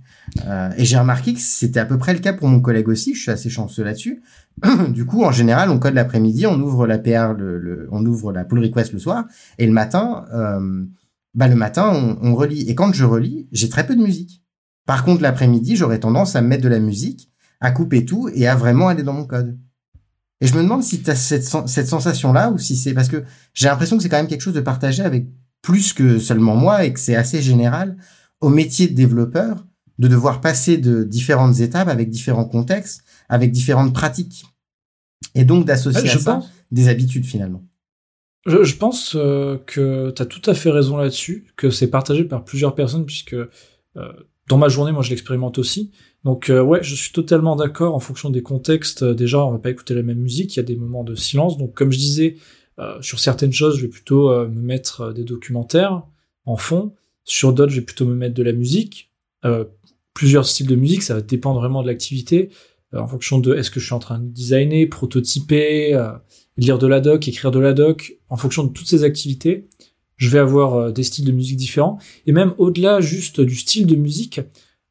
Euh, 0.47 0.69
et 0.77 0.85
j'ai 0.85 0.99
remarqué 0.99 1.33
que 1.33 1.41
c'était 1.41 1.81
à 1.81 1.87
peu 1.87 1.97
près 1.97 2.13
le 2.13 2.19
cas 2.19 2.35
pour 2.35 2.47
mon 2.49 2.61
collègue 2.61 2.91
aussi. 2.91 3.15
Je 3.15 3.23
suis 3.23 3.31
assez 3.31 3.49
chanceux 3.49 3.83
là-dessus. 3.83 4.21
du 4.91 5.07
coup, 5.07 5.25
en 5.25 5.33
général, 5.33 5.71
on 5.71 5.79
code 5.79 5.95
l'après-midi, 5.95 6.47
on 6.47 6.61
ouvre 6.61 6.87
la 6.87 6.99
PR, 6.99 7.35
on 7.91 8.05
ouvre 8.05 8.33
la 8.33 8.45
pull 8.45 8.59
request 8.59 8.93
le 8.93 8.99
soir, 8.99 9.25
et 9.57 9.65
le 9.67 9.73
matin, 9.73 10.27
euh, 10.35 10.85
bah 11.33 11.49
le 11.49 11.57
matin, 11.57 11.91
on, 11.91 12.19
on 12.21 12.35
relit. 12.35 12.69
Et 12.69 12.75
quand 12.75 12.93
je 12.93 13.07
relis, 13.07 13.49
j'ai 13.51 13.71
très 13.71 13.87
peu 13.87 13.97
de 13.97 14.03
musique. 14.03 14.43
Par 14.85 15.07
contre, 15.07 15.23
l'après-midi, 15.23 15.77
j'aurais 15.77 16.01
tendance 16.01 16.37
à 16.37 16.43
mettre 16.43 16.65
de 16.65 16.69
la 16.69 16.81
musique, 16.81 17.33
à 17.61 17.71
couper 17.71 18.05
tout 18.05 18.29
et 18.35 18.47
à 18.47 18.57
vraiment 18.57 18.89
aller 18.89 19.05
dans 19.05 19.15
mon 19.15 19.25
code. 19.25 19.57
Et 20.41 20.47
je 20.47 20.55
me 20.55 20.63
demande 20.63 20.83
si 20.83 21.03
tu 21.03 21.11
as 21.11 21.17
cette, 21.17 21.45
cette 21.45 21.87
sensation-là 21.87 22.51
ou 22.51 22.59
si 22.59 22.77
c'est 22.77 22.95
parce 22.95 23.09
que 23.09 23.25
j'ai 23.53 23.69
l'impression 23.69 23.97
que 23.97 24.03
c'est 24.03 24.09
quand 24.09 24.17
même 24.17 24.29
quelque 24.29 24.41
chose 24.41 24.55
de 24.55 24.61
partagé 24.61 25.03
avec 25.03 25.27
plus 25.63 25.93
que 25.93 26.19
seulement 26.19 26.57
moi 26.57 26.85
et 26.85 26.93
que 26.93 27.01
c'est 27.01 27.17
assez 27.17 27.43
général 27.43 27.97
au 28.41 28.49
métier 28.49 28.89
de 28.89 28.95
développeur 28.95 29.67
de 30.01 30.09
devoir 30.09 30.41
passer 30.41 30.79
de 30.79 31.05
différentes 31.05 31.61
étapes 31.61 31.89
avec 31.89 32.09
différents 32.09 32.47
contextes, 32.47 33.05
avec 33.29 33.53
différentes 33.53 33.93
pratiques. 33.93 34.47
Et 35.35 35.45
donc 35.45 35.67
d'associer 35.67 36.09
à 36.09 36.19
ça 36.19 36.43
des 36.71 36.89
habitudes 36.89 37.27
finalement. 37.27 37.63
Je, 38.47 38.65
je 38.65 38.77
pense 38.77 39.15
euh, 39.15 39.59
que 39.67 40.11
tu 40.11 40.23
as 40.23 40.25
tout 40.25 40.41
à 40.51 40.55
fait 40.55 40.71
raison 40.71 40.97
là-dessus, 40.97 41.53
que 41.57 41.69
c'est 41.69 41.89
partagé 41.89 42.25
par 42.25 42.45
plusieurs 42.45 42.75
personnes 42.75 43.05
puisque 43.05 43.35
euh, 43.35 43.49
dans 44.49 44.57
ma 44.57 44.69
journée, 44.69 44.91
moi 44.91 45.03
je 45.03 45.11
l'expérimente 45.11 45.59
aussi. 45.59 45.93
Donc 46.25 46.51
euh, 46.51 46.61
ouais, 46.61 46.83
je 46.83 46.95
suis 46.95 47.13
totalement 47.13 47.57
d'accord 47.57 47.95
en 47.95 48.01
fonction 48.01 48.31
des 48.31 48.43
contextes. 48.43 49.03
Euh, 49.03 49.15
déjà, 49.15 49.45
on 49.45 49.53
va 49.53 49.59
pas 49.59 49.71
écouter 49.71 49.95
la 49.95 50.03
même 50.03 50.19
musique, 50.19 50.55
il 50.55 50.59
y 50.59 50.61
a 50.61 50.65
des 50.65 50.77
moments 50.77 51.05
de 51.05 51.15
silence. 51.15 51.57
Donc 51.57 51.75
comme 51.75 51.93
je 51.93 51.99
disais, 51.99 52.37
euh, 52.79 53.01
sur 53.01 53.21
certaines 53.21 53.53
choses, 53.53 53.77
je 53.77 53.83
vais 53.83 53.89
plutôt 53.89 54.31
me 54.31 54.61
mettre 54.61 55.13
des 55.13 55.25
documentaires 55.25 56.03
en 56.45 56.57
fond. 56.57 56.95
Sur 57.25 57.53
d'autres, 57.53 57.73
je 57.73 57.81
vais 57.81 57.85
plutôt 57.85 58.07
me 58.07 58.15
mettre 58.15 58.35
de 58.35 58.43
la 58.43 58.53
musique. 58.53 59.13
plusieurs 60.15 60.47
styles 60.47 60.67
de 60.67 60.77
musique, 60.77 61.03
ça 61.03 61.15
va 61.15 61.21
dépendre 61.21 61.61
vraiment 61.61 61.83
de 61.83 61.87
l'activité. 61.87 62.51
en 62.93 63.07
fonction 63.07 63.39
de 63.39 63.55
est-ce 63.55 63.71
que 63.71 63.81
je 63.81 63.87
suis 63.87 63.95
en 63.95 63.99
train 63.99 64.19
de 64.19 64.29
designer, 64.29 64.87
prototyper, 64.87 65.95
lire 66.57 66.79
de 66.79 66.87
la 66.87 67.01
doc, 67.01 67.29
écrire 67.29 67.51
de 67.51 67.61
la 67.61 67.73
doc. 67.73 68.19
En 68.29 68.37
fonction 68.37 68.65
de 68.65 68.73
toutes 68.73 68.89
ces 68.89 69.05
activités, 69.05 69.69
je 70.17 70.29
vais 70.29 70.39
avoir 70.39 70.93
des 70.93 71.03
styles 71.03 71.25
de 71.25 71.33
musique 71.33 71.57
différents. 71.57 71.99
Et 72.27 72.33
même 72.33 72.55
au-delà 72.59 73.01
juste 73.01 73.41
du 73.41 73.55
style 73.55 73.87
de 73.87 73.97
musique, 73.97 74.41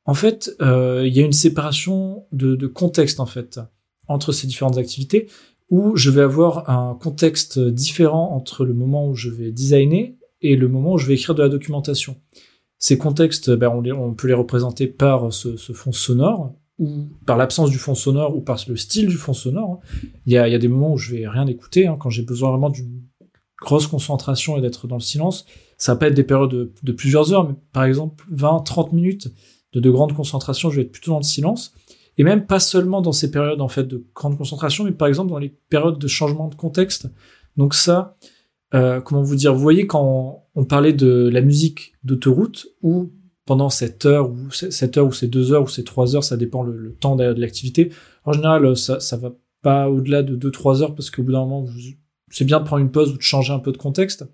en 0.06 0.14
fait, 0.14 0.56
euh, 0.62 1.04
il 1.06 1.16
y 1.16 1.22
a 1.22 1.26
une 1.26 1.34
séparation 1.34 2.26
de, 2.32 2.68
contexte 2.68 3.20
en 3.20 3.26
fait 3.26 3.60
entre 4.08 4.32
ces 4.32 4.48
différentes 4.48 4.78
activités 4.78 5.28
où 5.70 5.96
je 5.96 6.10
vais 6.10 6.22
avoir 6.22 6.70
un 6.70 6.96
contexte 6.96 7.60
différent 7.60 8.32
entre 8.34 8.66
le 8.66 8.74
moment 8.74 9.08
où 9.08 9.14
je 9.14 9.30
vais 9.30 9.52
designer 9.52 10.16
et 10.42 10.56
le 10.56 10.68
moment 10.68 10.94
où 10.94 10.98
je 10.98 11.06
vais 11.06 11.14
écrire 11.14 11.36
de 11.36 11.44
la 11.44 11.50
documentation. 11.50 12.18
Ces 12.80 12.98
contextes, 12.98 13.52
ben, 13.52 13.70
on, 13.70 14.14
peut 14.14 14.28
les 14.28 14.34
représenter 14.34 14.88
par 14.88 15.32
ce, 15.32 15.56
fond 15.74 15.92
sonore 15.92 16.56
ou 16.80 17.10
par 17.28 17.38
l'absence 17.38 17.70
du 17.70 17.78
fond 17.78 17.94
sonore 17.94 18.36
ou 18.36 18.42
par 18.42 18.58
le 18.68 18.78
style 18.78 19.08
du 19.08 19.18
fond 19.18 19.34
sonore. 19.34 19.82
Il 20.26 20.34
y 20.34 20.38
a, 20.38 20.58
des 20.58 20.68
moments 20.70 20.94
où 20.94 20.98
je 20.98 21.12
vais 21.12 21.28
rien 21.28 21.46
écouter 21.46 21.86
hein, 21.86 21.98
quand 22.00 22.10
j'ai 22.10 22.24
besoin 22.24 22.50
vraiment 22.50 22.70
d'une 22.70 23.04
grosse 23.62 23.86
concentration 23.86 24.58
et 24.58 24.62
d'être 24.62 24.88
dans 24.88 24.96
le 24.96 25.02
silence. 25.02 25.46
Ça 25.78 25.96
peut 25.96 26.08
être 26.08 26.16
des 26.16 26.24
périodes 26.24 26.50
de, 26.50 26.74
de 26.82 26.92
plusieurs 26.94 27.32
heures, 27.34 27.48
mais 27.48 27.56
par 27.74 27.84
exemple 27.84 28.26
20, 28.32 28.62
30 28.62 28.94
minutes 28.94 29.30
de, 29.74 29.80
de 29.80 29.90
grande 29.90 30.14
concentration, 30.14 30.70
je 30.70 30.78
vais 30.78 30.82
être 30.84 30.92
plutôt 30.92 31.12
dans 31.12 31.20
le 31.20 31.24
silence. 31.24 31.74
Et 32.18 32.24
même 32.24 32.46
pas 32.46 32.60
seulement 32.60 33.02
dans 33.02 33.14
ces 33.14 33.32
périodes 33.32 33.62
en 33.62 33.70
fait 33.70 33.86
de 33.86 34.06
grande 34.14 34.38
concentration, 34.38 34.84
mais 34.84 34.92
par 34.92 35.08
exemple 35.08 35.30
dans 35.30 35.38
les 35.38 35.56
périodes 35.70 35.98
de 35.98 36.08
changement 36.08 36.50
de 36.50 36.56
contexte. 36.56 37.08
Donc 37.56 37.74
ça, 37.74 38.18
euh, 38.74 39.02
comment 39.02 39.22
vous 39.22 39.36
dire, 39.36 39.54
vous 39.54 39.62
voyez 39.62 39.88
quand 39.88 40.46
on, 40.56 40.66
parlait 40.66 40.94
de 40.94 41.30
la 41.32 41.42
musique 41.42 41.94
d'autoroute, 42.04 42.68
ou 42.82 43.12
pendant 43.46 43.70
cette 43.70 44.06
heure, 44.06 44.30
ou 44.30 44.52
cette 44.52 44.98
heure, 44.98 45.08
ou 45.08 45.12
ces 45.12 45.28
deux 45.28 45.54
heures, 45.54 45.64
ou 45.64 45.68
ces 45.68 45.84
trois 45.84 46.16
heures, 46.16 46.24
ça 46.24 46.38
dépend 46.38 46.62
le, 46.62 46.96
temps 47.00 47.16
de 47.16 47.24
l'activité. 47.24 47.92
En 48.26 48.34
général, 48.34 48.78
ça, 48.78 49.00
ça 49.00 49.18
va 49.18 49.32
pas 49.62 49.90
au-delà 49.90 50.22
de 50.22 50.36
deux, 50.36 50.52
trois 50.52 50.84
heures, 50.84 50.94
parce 50.94 51.10
qu'au 51.10 51.24
bout 51.24 51.32
d'un 51.32 51.46
moment, 51.46 51.66
c'est 52.30 52.46
bien 52.46 52.60
de 52.60 52.66
prendre 52.66 52.84
une 52.84 52.92
pause 52.92 53.14
ou 53.14 53.18
de 53.18 53.22
changer 53.22 53.54
un 53.54 53.60
peu 53.60 53.72
de 53.72 53.78
contexte. 53.78 54.26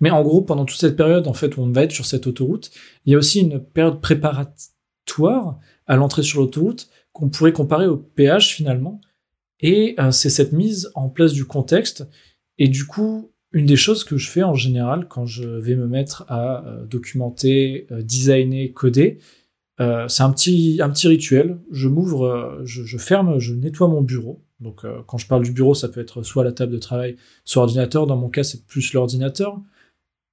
Mais 0.00 0.10
en 0.10 0.22
gros, 0.22 0.40
pendant 0.40 0.64
toute 0.64 0.78
cette 0.78 0.96
période, 0.96 1.28
en 1.28 1.34
fait, 1.34 1.56
où 1.56 1.60
on 1.60 1.70
va 1.70 1.84
être 1.84 1.92
sur 1.92 2.06
cette 2.06 2.26
autoroute, 2.26 2.70
il 3.04 3.12
y 3.12 3.14
a 3.14 3.18
aussi 3.18 3.40
une 3.40 3.60
période 3.60 4.00
préparatoire 4.00 5.58
à 5.86 5.96
l'entrée 5.96 6.22
sur 6.22 6.40
l'autoroute 6.40 6.88
qu'on 7.12 7.28
pourrait 7.28 7.52
comparer 7.52 7.86
au 7.86 7.96
péage 7.96 8.54
finalement. 8.54 9.00
Et 9.60 9.94
euh, 9.98 10.10
c'est 10.10 10.30
cette 10.30 10.52
mise 10.52 10.90
en 10.94 11.08
place 11.08 11.32
du 11.32 11.44
contexte. 11.44 12.08
Et 12.58 12.68
du 12.68 12.86
coup, 12.86 13.30
une 13.52 13.66
des 13.66 13.76
choses 13.76 14.04
que 14.04 14.16
je 14.16 14.30
fais 14.30 14.42
en 14.42 14.54
général 14.54 15.06
quand 15.08 15.26
je 15.26 15.46
vais 15.46 15.74
me 15.74 15.86
mettre 15.86 16.24
à 16.28 16.64
euh, 16.66 16.86
documenter, 16.86 17.86
euh, 17.90 18.02
designer, 18.02 18.72
coder, 18.72 19.18
c'est 20.08 20.22
un 20.22 20.30
petit, 20.30 20.78
rituel. 21.08 21.58
Je 21.70 21.88
m'ouvre, 21.88 22.60
je, 22.64 22.84
je, 22.84 22.98
ferme, 22.98 23.38
je 23.38 23.54
nettoie 23.54 23.88
mon 23.88 24.02
bureau. 24.02 24.42
Donc 24.60 24.84
quand 25.06 25.16
je 25.16 25.26
parle 25.26 25.42
du 25.42 25.52
bureau, 25.52 25.74
ça 25.74 25.88
peut 25.88 26.02
être 26.02 26.22
soit 26.22 26.44
la 26.44 26.52
table 26.52 26.72
de 26.72 26.78
travail, 26.78 27.16
soit 27.46 27.62
l'ordinateur. 27.62 28.06
Dans 28.06 28.18
mon 28.18 28.28
cas, 28.28 28.42
c'est 28.42 28.66
plus 28.66 28.92
l'ordinateur. 28.92 29.58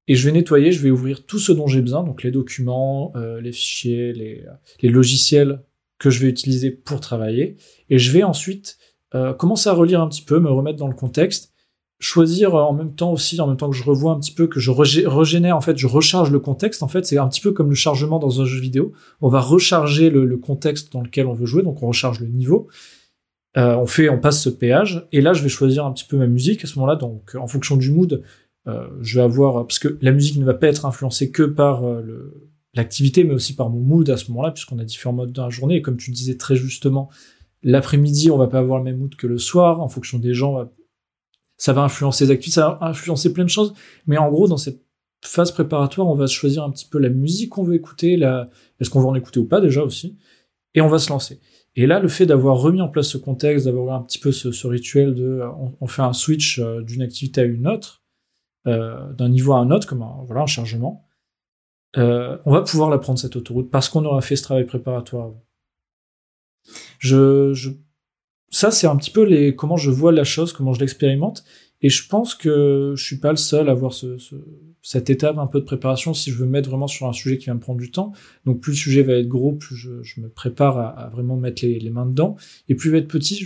Et 0.07 0.15
je 0.15 0.25
vais 0.25 0.31
nettoyer, 0.31 0.71
je 0.71 0.81
vais 0.81 0.89
ouvrir 0.89 1.25
tout 1.25 1.39
ce 1.39 1.51
dont 1.51 1.67
j'ai 1.67 1.81
besoin, 1.81 2.03
donc 2.03 2.23
les 2.23 2.31
documents, 2.31 3.11
euh, 3.15 3.41
les 3.41 3.51
fichiers, 3.51 4.13
les, 4.13 4.43
les, 4.81 4.89
logiciels 4.89 5.61
que 5.99 6.09
je 6.09 6.21
vais 6.21 6.29
utiliser 6.29 6.71
pour 6.71 7.01
travailler. 7.01 7.57
Et 7.89 7.99
je 7.99 8.11
vais 8.11 8.23
ensuite 8.23 8.77
euh, 9.15 9.33
commencer 9.33 9.69
à 9.69 9.73
relire 9.73 10.01
un 10.01 10.07
petit 10.07 10.21
peu, 10.21 10.39
me 10.39 10.49
remettre 10.49 10.77
dans 10.77 10.87
le 10.87 10.95
contexte, 10.95 11.53
choisir 11.99 12.55
en 12.55 12.73
même 12.73 12.93
temps 12.93 13.11
aussi, 13.11 13.39
en 13.41 13.47
même 13.47 13.57
temps 13.57 13.69
que 13.69 13.75
je 13.75 13.83
revois 13.83 14.11
un 14.11 14.19
petit 14.19 14.33
peu, 14.33 14.47
que 14.47 14.59
je 14.59 14.71
régénère, 14.71 15.55
en 15.55 15.61
fait, 15.61 15.77
je 15.77 15.87
recharge 15.87 16.31
le 16.31 16.39
contexte. 16.39 16.83
En 16.83 16.87
fait, 16.87 17.05
c'est 17.05 17.17
un 17.17 17.27
petit 17.27 17.41
peu 17.41 17.51
comme 17.51 17.69
le 17.69 17.75
chargement 17.75 18.19
dans 18.19 18.41
un 18.41 18.45
jeu 18.45 18.59
vidéo. 18.59 18.93
On 19.21 19.29
va 19.29 19.39
recharger 19.39 20.09
le, 20.09 20.37
contexte 20.37 20.93
dans 20.93 21.01
lequel 21.01 21.25
on 21.25 21.33
veut 21.33 21.45
jouer, 21.45 21.63
donc 21.63 21.81
on 21.81 21.87
recharge 21.87 22.19
le 22.19 22.27
niveau. 22.27 22.67
Euh, 23.57 23.75
on 23.75 23.87
fait, 23.87 24.09
on 24.09 24.19
passe 24.19 24.41
ce 24.41 24.49
péage, 24.49 25.07
et 25.11 25.21
là, 25.21 25.33
je 25.33 25.41
vais 25.41 25.49
choisir 25.49 25.85
un 25.85 25.91
petit 25.91 26.05
peu 26.05 26.17
ma 26.17 26.27
musique 26.27 26.63
à 26.63 26.67
ce 26.67 26.77
moment-là. 26.77 26.95
Donc, 26.95 27.33
en 27.35 27.47
fonction 27.47 27.75
du 27.75 27.91
mood, 27.91 28.21
euh, 28.67 28.87
je 29.01 29.19
vais 29.19 29.23
avoir 29.23 29.65
parce 29.65 29.79
que 29.79 29.97
la 30.01 30.11
musique 30.11 30.37
ne 30.37 30.45
va 30.45 30.53
pas 30.53 30.67
être 30.67 30.85
influencée 30.85 31.31
que 31.31 31.43
par 31.43 31.85
euh, 31.85 32.33
l'activité, 32.73 33.23
mais 33.23 33.33
aussi 33.33 33.55
par 33.55 33.69
mon 33.69 33.79
mood 33.79 34.09
à 34.09 34.17
ce 34.17 34.29
moment-là, 34.31 34.51
puisqu'on 34.51 34.79
a 34.79 34.83
différents 34.83 35.13
modes 35.13 35.31
dans 35.31 35.45
la 35.45 35.49
journée. 35.49 35.77
Et 35.77 35.81
comme 35.81 35.97
tu 35.97 36.11
disais 36.11 36.35
très 36.35 36.55
justement, 36.55 37.09
l'après-midi, 37.63 38.31
on 38.31 38.37
va 38.37 38.47
pas 38.47 38.59
avoir 38.59 38.79
le 38.79 38.83
même 38.83 38.97
mood 38.97 39.15
que 39.15 39.27
le 39.27 39.37
soir, 39.37 39.81
en 39.81 39.87
fonction 39.87 40.19
des 40.19 40.33
gens. 40.33 40.69
Ça 41.57 41.73
va 41.73 41.81
influencer 41.81 42.25
les 42.25 42.31
activités, 42.31 42.55
ça 42.55 42.77
va 42.79 42.87
influencer 42.87 43.33
plein 43.33 43.43
de 43.43 43.49
choses. 43.49 43.73
Mais 44.05 44.17
en 44.17 44.29
gros, 44.29 44.47
dans 44.47 44.57
cette 44.57 44.81
phase 45.25 45.51
préparatoire, 45.51 46.07
on 46.07 46.13
va 46.13 46.27
choisir 46.27 46.63
un 46.63 46.69
petit 46.69 46.85
peu 46.85 46.99
la 46.99 47.09
musique 47.09 47.49
qu'on 47.49 47.63
veut 47.63 47.75
écouter, 47.75 48.13
est-ce 48.79 48.89
qu'on 48.89 49.01
va 49.01 49.07
en 49.07 49.15
écouter 49.15 49.39
ou 49.39 49.45
pas 49.45 49.59
déjà 49.59 49.81
aussi, 49.81 50.15
et 50.75 50.81
on 50.81 50.87
va 50.87 50.99
se 50.99 51.09
lancer. 51.09 51.39
Et 51.75 51.85
là, 51.85 51.99
le 51.99 52.07
fait 52.07 52.25
d'avoir 52.25 52.57
remis 52.57 52.81
en 52.81 52.87
place 52.87 53.07
ce 53.07 53.17
contexte, 53.17 53.65
d'avoir 53.65 53.99
un 53.99 54.03
petit 54.03 54.17
peu 54.17 54.31
ce, 54.31 54.67
rituel 54.67 55.13
de, 55.13 55.41
on, 55.79 55.87
fait 55.87 56.01
un 56.01 56.13
switch 56.13 56.59
euh, 56.59 56.81
d'une 56.81 57.03
activité 57.03 57.41
à 57.41 57.43
une 57.43 57.67
autre, 57.67 58.01
euh, 58.67 59.11
d'un 59.13 59.29
niveau 59.29 59.53
à 59.53 59.59
un 59.59 59.71
autre, 59.71 59.87
comme 59.87 60.01
un, 60.01 60.23
voilà, 60.25 60.41
un 60.41 60.47
chargement, 60.47 61.07
euh, 61.97 62.37
on 62.45 62.51
va 62.51 62.61
pouvoir 62.61 62.89
la 62.89 62.97
prendre 62.97 63.17
cette 63.17 63.35
autoroute 63.35 63.71
parce 63.71 63.89
qu'on 63.89 64.05
aura 64.05 64.21
fait 64.21 64.35
ce 64.35 64.43
travail 64.43 64.65
préparatoire. 64.65 65.31
Je. 66.99 67.53
Ça, 68.49 68.71
c'est 68.71 68.87
un 68.87 68.95
petit 68.95 69.11
peu 69.11 69.23
les 69.23 69.55
comment 69.55 69.77
je 69.77 69.91
vois 69.91 70.11
la 70.11 70.23
chose, 70.23 70.53
comment 70.53 70.73
je 70.73 70.79
l'expérimente. 70.79 71.43
Et 71.81 71.89
je 71.89 72.07
pense 72.07 72.33
que 72.33 72.93
je 72.95 73.03
suis 73.03 73.19
pas 73.19 73.31
le 73.31 73.37
seul 73.37 73.69
à 73.69 73.73
avoir 73.73 73.93
ce, 73.93 74.17
ce, 74.17 74.35
cette 74.81 75.09
étape 75.09 75.37
un 75.37 75.47
peu 75.47 75.59
de 75.59 75.65
préparation 75.65 76.13
si 76.13 76.31
je 76.31 76.37
veux 76.37 76.47
mettre 76.47 76.69
vraiment 76.69 76.87
sur 76.87 77.07
un 77.07 77.13
sujet 77.13 77.37
qui 77.37 77.47
va 77.47 77.53
me 77.53 77.59
prendre 77.59 77.79
du 77.79 77.91
temps. 77.91 78.13
Donc 78.45 78.61
plus 78.61 78.71
le 78.71 78.77
sujet 78.77 79.03
va 79.03 79.13
être 79.13 79.27
gros, 79.27 79.53
plus 79.53 79.75
je, 79.75 80.19
me 80.19 80.29
prépare 80.29 80.77
à, 80.77 80.87
à, 80.89 81.09
vraiment 81.09 81.37
mettre 81.37 81.63
les, 81.63 81.79
les, 81.79 81.89
mains 81.89 82.05
dedans. 82.05 82.35
Et 82.67 82.75
plus 82.75 82.89
il 82.89 82.91
va 82.93 82.97
être 82.97 83.07
petit, 83.07 83.45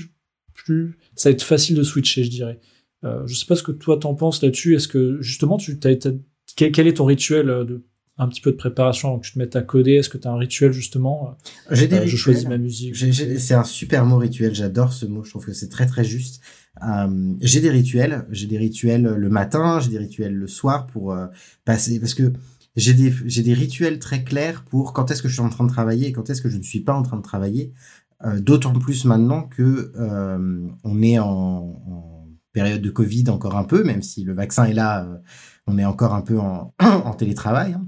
plus 0.53 0.97
ça 1.15 1.29
va 1.29 1.34
être 1.34 1.43
facile 1.43 1.75
de 1.75 1.84
switcher, 1.84 2.23
je 2.23 2.29
dirais. 2.29 2.60
Euh, 3.03 3.25
je 3.25 3.35
sais 3.35 3.45
pas 3.45 3.55
ce 3.55 3.63
que 3.63 3.71
toi 3.71 3.97
t'en 3.97 4.15
penses 4.15 4.41
là-dessus. 4.41 4.75
Est-ce 4.75 4.87
que 4.87 5.21
justement 5.21 5.57
tu 5.57 5.79
t'as, 5.79 5.95
quel, 6.55 6.87
est 6.87 6.93
ton 6.93 7.05
rituel 7.05 7.49
euh, 7.49 7.63
de 7.63 7.83
un 8.21 8.27
petit 8.27 8.41
peu 8.41 8.51
de 8.51 8.55
préparation 8.55 9.09
avant 9.09 9.19
que 9.19 9.25
tu 9.25 9.33
te 9.33 9.39
mettes 9.39 9.55
à 9.55 9.61
coder? 9.61 9.93
Est-ce 9.93 10.09
que 10.09 10.17
tu 10.17 10.27
as 10.27 10.31
un 10.31 10.37
rituel 10.37 10.71
justement 10.71 11.29
euh, 11.71 11.75
J'ai 11.75 11.87
des 11.87 11.97
euh, 11.97 12.05
Je 12.05 12.15
choisis 12.15 12.47
ma 12.47 12.57
musique. 12.57 12.95
c'est 12.95 13.53
un 13.53 13.63
super 13.63 14.05
mot 14.05 14.17
rituel. 14.17 14.53
J'adore 14.53 14.93
ce 14.93 15.05
mot. 15.05 15.23
Je 15.23 15.31
trouve 15.31 15.45
que 15.45 15.53
c'est 15.53 15.69
très 15.69 15.87
très 15.87 16.03
juste. 16.03 16.41
Euh, 16.83 17.33
j'ai 17.41 17.61
des 17.61 17.71
rituels. 17.71 18.25
J'ai 18.29 18.45
des 18.45 18.59
rituels 18.59 19.03
le 19.03 19.29
matin. 19.29 19.79
J'ai 19.79 19.89
des 19.89 19.97
rituels 19.97 20.35
le 20.35 20.47
soir 20.47 20.85
pour 20.85 21.13
euh, 21.13 21.27
passer 21.65 21.99
parce 21.99 22.13
que 22.13 22.31
j'ai 22.75 22.93
des 22.93 23.11
j'ai 23.25 23.41
des 23.41 23.53
rituels 23.53 23.97
très 23.97 24.23
clairs 24.23 24.63
pour 24.65 24.93
quand 24.93 25.09
est-ce 25.09 25.23
que 25.23 25.27
je 25.27 25.33
suis 25.33 25.41
en 25.41 25.49
train 25.49 25.65
de 25.65 25.71
travailler 25.71 26.07
et 26.07 26.11
quand 26.11 26.29
est-ce 26.29 26.41
que 26.41 26.49
je 26.49 26.57
ne 26.57 26.63
suis 26.63 26.81
pas 26.81 26.93
en 26.93 27.01
train 27.01 27.17
de 27.17 27.23
travailler. 27.23 27.73
D'autant 28.37 28.73
plus 28.73 29.05
maintenant 29.05 29.41
que 29.41 29.91
on 30.83 31.01
est 31.01 31.17
en, 31.17 31.25
en 31.27 32.20
période 32.53 32.81
de 32.81 32.89
Covid 32.89 33.25
encore 33.29 33.57
un 33.57 33.63
peu, 33.63 33.83
même 33.83 34.01
si 34.01 34.23
le 34.23 34.33
vaccin 34.33 34.65
est 34.65 34.73
là, 34.73 35.03
euh, 35.03 35.17
on 35.67 35.77
est 35.77 35.85
encore 35.85 36.13
un 36.13 36.21
peu 36.21 36.39
en, 36.39 36.73
télétravail. 37.17 37.73
Hein. 37.73 37.87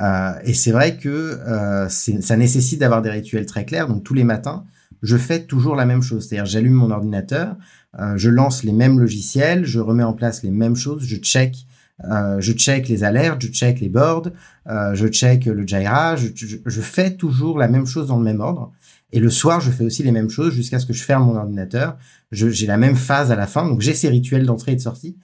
Euh, 0.00 0.32
et 0.44 0.54
c'est 0.54 0.72
vrai 0.72 0.96
que 0.96 1.08
euh, 1.08 1.88
ça 1.88 2.36
nécessite 2.36 2.80
d'avoir 2.80 3.02
des 3.02 3.10
rituels 3.10 3.46
très 3.46 3.64
clairs. 3.64 3.88
Donc 3.88 4.04
tous 4.04 4.14
les 4.14 4.24
matins, 4.24 4.64
je 5.02 5.16
fais 5.16 5.44
toujours 5.44 5.76
la 5.76 5.84
même 5.84 6.02
chose. 6.02 6.26
C'est-à-dire 6.26 6.46
j'allume 6.46 6.74
mon 6.74 6.90
ordinateur, 6.90 7.56
euh, 7.98 8.14
je 8.16 8.30
lance 8.30 8.64
les 8.64 8.72
mêmes 8.72 8.98
logiciels, 8.98 9.64
je 9.64 9.80
remets 9.80 10.02
en 10.02 10.14
place 10.14 10.42
les 10.42 10.50
mêmes 10.50 10.76
choses, 10.76 11.04
je 11.04 11.16
check. 11.16 11.66
Euh, 12.10 12.40
je 12.40 12.52
check 12.52 12.88
les 12.88 13.04
alertes, 13.04 13.42
je 13.42 13.48
check 13.48 13.78
les 13.78 13.88
boards, 13.88 14.30
je 14.66 15.06
check 15.06 15.44
le 15.44 15.64
Jira, 15.64 16.16
je, 16.16 16.28
je, 16.34 16.56
je, 16.64 16.80
fais 16.80 17.14
toujours 17.14 17.58
la 17.58 17.68
même 17.68 17.86
chose 17.86 18.08
dans 18.08 18.16
le 18.16 18.24
même 18.24 18.40
ordre. 18.40 18.72
Et 19.12 19.20
le 19.20 19.30
soir, 19.30 19.60
je 19.60 19.70
fais 19.70 19.84
aussi 19.84 20.02
les 20.02 20.10
mêmes 20.10 20.30
choses 20.30 20.54
jusqu'à 20.54 20.78
ce 20.78 20.86
que 20.86 20.92
je 20.92 21.02
ferme 21.02 21.26
mon 21.26 21.36
ordinateur. 21.36 21.96
J'ai 22.30 22.66
la 22.66 22.78
même 22.78 22.96
phase 22.96 23.30
à 23.30 23.36
la 23.36 23.46
fin, 23.46 23.66
donc 23.66 23.82
j'ai 23.82 23.94
ces 23.94 24.08
rituels 24.08 24.46
d'entrée 24.46 24.72
et 24.72 24.76
de 24.76 24.80
sortie. 24.80 25.18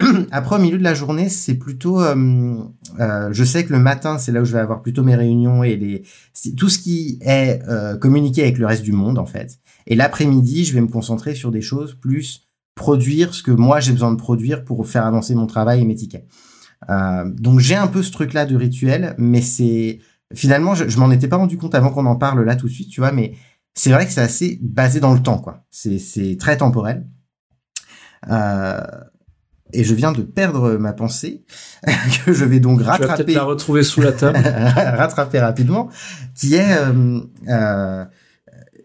Après, 0.30 0.56
au 0.56 0.58
milieu 0.58 0.78
de 0.78 0.82
la 0.82 0.94
journée, 0.94 1.28
c'est 1.28 1.54
plutôt. 1.54 2.00
Euh, 2.00 2.56
euh, 3.00 3.28
je 3.32 3.44
sais 3.44 3.64
que 3.64 3.72
le 3.72 3.78
matin, 3.78 4.18
c'est 4.18 4.32
là 4.32 4.42
où 4.42 4.44
je 4.44 4.52
vais 4.52 4.58
avoir 4.58 4.82
plutôt 4.82 5.02
mes 5.02 5.14
réunions 5.14 5.62
et 5.62 5.76
les 5.76 6.02
tout 6.56 6.68
ce 6.68 6.78
qui 6.78 7.18
est 7.22 7.62
euh, 7.68 7.96
communiqué 7.96 8.42
avec 8.42 8.58
le 8.58 8.66
reste 8.66 8.82
du 8.82 8.92
monde, 8.92 9.18
en 9.18 9.26
fait. 9.26 9.58
Et 9.86 9.94
l'après-midi, 9.94 10.64
je 10.64 10.74
vais 10.74 10.80
me 10.80 10.88
concentrer 10.88 11.34
sur 11.34 11.50
des 11.50 11.62
choses 11.62 11.94
plus 11.94 12.48
produire 12.74 13.34
ce 13.34 13.42
que 13.42 13.50
moi 13.50 13.80
j'ai 13.80 13.92
besoin 13.92 14.10
de 14.10 14.16
produire 14.16 14.64
pour 14.64 14.86
faire 14.88 15.04
avancer 15.04 15.34
mon 15.34 15.46
travail 15.46 15.82
et 15.82 15.84
mes 15.84 15.94
tickets. 15.94 16.26
Donc 16.88 17.60
j'ai 17.60 17.76
un 17.76 17.86
peu 17.86 18.02
ce 18.02 18.10
truc-là 18.10 18.46
de 18.46 18.56
rituel, 18.56 19.14
mais 19.18 19.42
c'est 19.42 20.00
finalement, 20.34 20.74
je, 20.74 20.88
je 20.88 20.98
m'en 20.98 21.10
étais 21.10 21.28
pas 21.28 21.36
rendu 21.36 21.58
compte 21.58 21.74
avant 21.74 21.90
qu'on 21.90 22.06
en 22.06 22.16
parle 22.16 22.44
là 22.44 22.56
tout 22.56 22.66
de 22.66 22.72
suite, 22.72 22.88
tu 22.88 23.00
vois, 23.00 23.12
mais 23.12 23.34
c'est 23.74 23.90
vrai 23.90 24.06
que 24.06 24.12
c'est 24.12 24.20
assez 24.20 24.58
basé 24.62 25.00
dans 25.00 25.14
le 25.14 25.22
temps, 25.22 25.38
quoi. 25.38 25.64
C'est, 25.70 25.98
c'est 25.98 26.36
très 26.38 26.56
temporel. 26.56 27.06
Euh, 28.30 28.80
et 29.72 29.84
je 29.84 29.94
viens 29.94 30.12
de 30.12 30.22
perdre 30.22 30.76
ma 30.76 30.92
pensée, 30.92 31.44
que 32.24 32.32
je 32.32 32.44
vais 32.44 32.60
donc 32.60 32.82
rattraper. 32.82 33.02
Tu 33.02 33.08
vas 33.08 33.16
peut-être 33.16 33.34
la 33.34 33.44
retrouver 33.44 33.82
sous 33.82 34.02
la 34.02 34.12
table. 34.12 34.38
rattraper 34.76 35.40
rapidement, 35.40 35.88
qui 36.34 36.56
est 36.56 36.76
euh, 36.76 37.20
euh, 37.48 38.04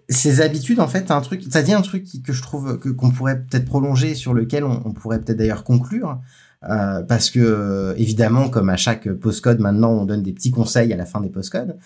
ces 0.07 0.39
habitudes, 0.39 0.79
en 0.79 0.87
fait, 0.87 1.11
un 1.11 1.19
truc, 1.19 1.43
ça 1.49 1.61
dit 1.61 1.73
un 1.73 1.81
truc 1.81 2.05
que 2.23 2.31
je 2.31 2.41
trouve 2.41 2.79
que 2.79 2.87
qu'on 2.87 3.11
pourrait 3.11 3.41
peut-être 3.41 3.65
prolonger, 3.65 4.15
sur 4.15 4.33
lequel 4.33 4.63
on, 4.63 4.81
on 4.85 4.93
pourrait 4.93 5.19
peut-être 5.19 5.37
d'ailleurs 5.37 5.65
conclure. 5.65 6.21
Euh, 6.69 7.01
parce 7.01 7.29
que 7.29 7.93
évidemment, 7.97 8.49
comme 8.49 8.69
à 8.69 8.77
chaque 8.77 9.09
postcode 9.13 9.59
maintenant, 9.59 9.91
on 9.91 10.05
donne 10.05 10.23
des 10.23 10.33
petits 10.33 10.51
conseils 10.51 10.91
à 10.91 10.97
la 10.97 11.05
fin 11.05 11.21
des 11.21 11.29
postcodes. 11.29 11.77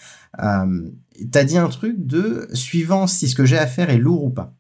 Euh, 0.42 0.90
T'as 1.32 1.44
dit 1.44 1.58
un 1.58 1.68
truc 1.68 2.08
de 2.08 2.48
suivant 2.54 3.06
si 3.06 3.28
ce 3.28 3.36
que 3.36 3.46
j'ai 3.46 3.58
à 3.58 3.68
faire 3.68 3.90
est 3.90 3.98
lourd 3.98 4.24
ou 4.24 4.30
pas. 4.30 4.54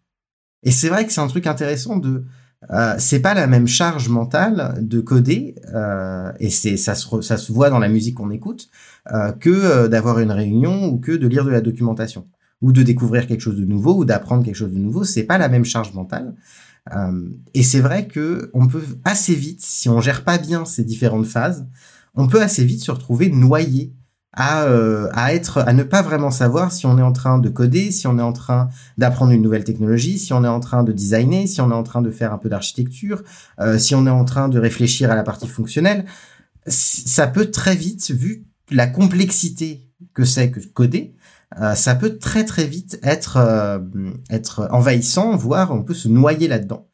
Et 0.63 0.71
c'est 0.71 0.89
vrai 0.89 1.05
que 1.05 1.13
c'est 1.13 1.21
un 1.21 1.27
truc 1.27 1.47
intéressant 1.47 1.97
de 1.97 2.23
euh, 2.69 2.93
c'est 2.99 3.21
pas 3.21 3.33
la 3.33 3.47
même 3.47 3.65
charge 3.65 4.07
mentale 4.07 4.77
de 4.81 5.01
coder 5.01 5.55
euh, 5.73 6.31
et 6.39 6.51
c'est 6.51 6.77
ça 6.77 6.93
se 6.93 7.21
ça 7.21 7.37
se 7.37 7.51
voit 7.51 7.71
dans 7.71 7.79
la 7.79 7.89
musique 7.89 8.15
qu'on 8.15 8.29
écoute 8.29 8.69
euh, 9.11 9.31
que 9.31 9.49
euh, 9.49 9.87
d'avoir 9.87 10.19
une 10.19 10.31
réunion 10.31 10.85
ou 10.85 10.99
que 10.99 11.11
de 11.11 11.27
lire 11.27 11.43
de 11.43 11.49
la 11.49 11.61
documentation 11.61 12.27
ou 12.61 12.71
de 12.71 12.83
découvrir 12.83 13.25
quelque 13.25 13.41
chose 13.41 13.55
de 13.55 13.65
nouveau 13.65 13.95
ou 13.95 14.05
d'apprendre 14.05 14.45
quelque 14.45 14.55
chose 14.55 14.73
de 14.73 14.77
nouveau 14.77 15.03
c'est 15.03 15.23
pas 15.23 15.39
la 15.39 15.49
même 15.49 15.65
charge 15.65 15.91
mentale 15.93 16.35
et 17.53 17.63
c'est 17.63 17.79
vrai 17.79 18.07
que 18.07 18.49
on 18.53 18.67
peut 18.67 18.83
assez 19.05 19.35
vite 19.35 19.61
si 19.61 19.87
on 19.87 20.01
gère 20.01 20.23
pas 20.23 20.39
bien 20.39 20.65
ces 20.65 20.83
différentes 20.83 21.27
phases 21.27 21.67
on 22.15 22.27
peut 22.27 22.41
assez 22.41 22.65
vite 22.65 22.83
se 22.83 22.91
retrouver 22.91 23.29
noyé 23.29 23.93
à, 24.33 24.63
euh, 24.63 25.09
à 25.11 25.33
être 25.33 25.57
à 25.59 25.73
ne 25.73 25.83
pas 25.83 26.01
vraiment 26.01 26.31
savoir 26.31 26.71
si 26.71 26.85
on 26.85 26.97
est 26.97 27.01
en 27.01 27.11
train 27.11 27.37
de 27.37 27.49
coder, 27.49 27.91
si 27.91 28.07
on 28.07 28.17
est 28.17 28.23
en 28.23 28.33
train 28.33 28.69
d'apprendre 28.97 29.33
une 29.33 29.41
nouvelle 29.41 29.63
technologie, 29.63 30.17
si 30.17 30.31
on 30.31 30.43
est 30.43 30.49
en 30.49 30.61
train 30.61 30.83
de 30.83 30.91
designer, 30.93 31.47
si 31.47 31.59
on 31.59 31.69
est 31.69 31.75
en 31.75 31.83
train 31.83 32.01
de 32.01 32.11
faire 32.11 32.31
un 32.31 32.37
peu 32.37 32.47
d'architecture, 32.47 33.23
euh, 33.59 33.77
si 33.77 33.93
on 33.93 34.07
est 34.07 34.11
en 34.11 34.25
train 34.25 34.47
de 34.47 34.57
réfléchir 34.57 35.11
à 35.11 35.15
la 35.15 35.23
partie 35.23 35.47
fonctionnelle. 35.47 36.05
Ça 36.67 37.27
peut 37.27 37.51
très 37.51 37.75
vite, 37.75 38.11
vu 38.11 38.45
la 38.69 38.87
complexité 38.87 39.89
que 40.13 40.23
c'est 40.23 40.51
que 40.51 40.59
coder, 40.59 41.13
euh, 41.59 41.75
ça 41.75 41.95
peut 41.95 42.17
très 42.17 42.45
très 42.45 42.65
vite 42.65 42.99
être 43.03 43.37
euh, 43.37 43.79
être 44.29 44.67
envahissant, 44.71 45.35
voire 45.35 45.71
on 45.71 45.83
peut 45.83 45.93
se 45.93 46.07
noyer 46.07 46.47
là-dedans. 46.47 46.87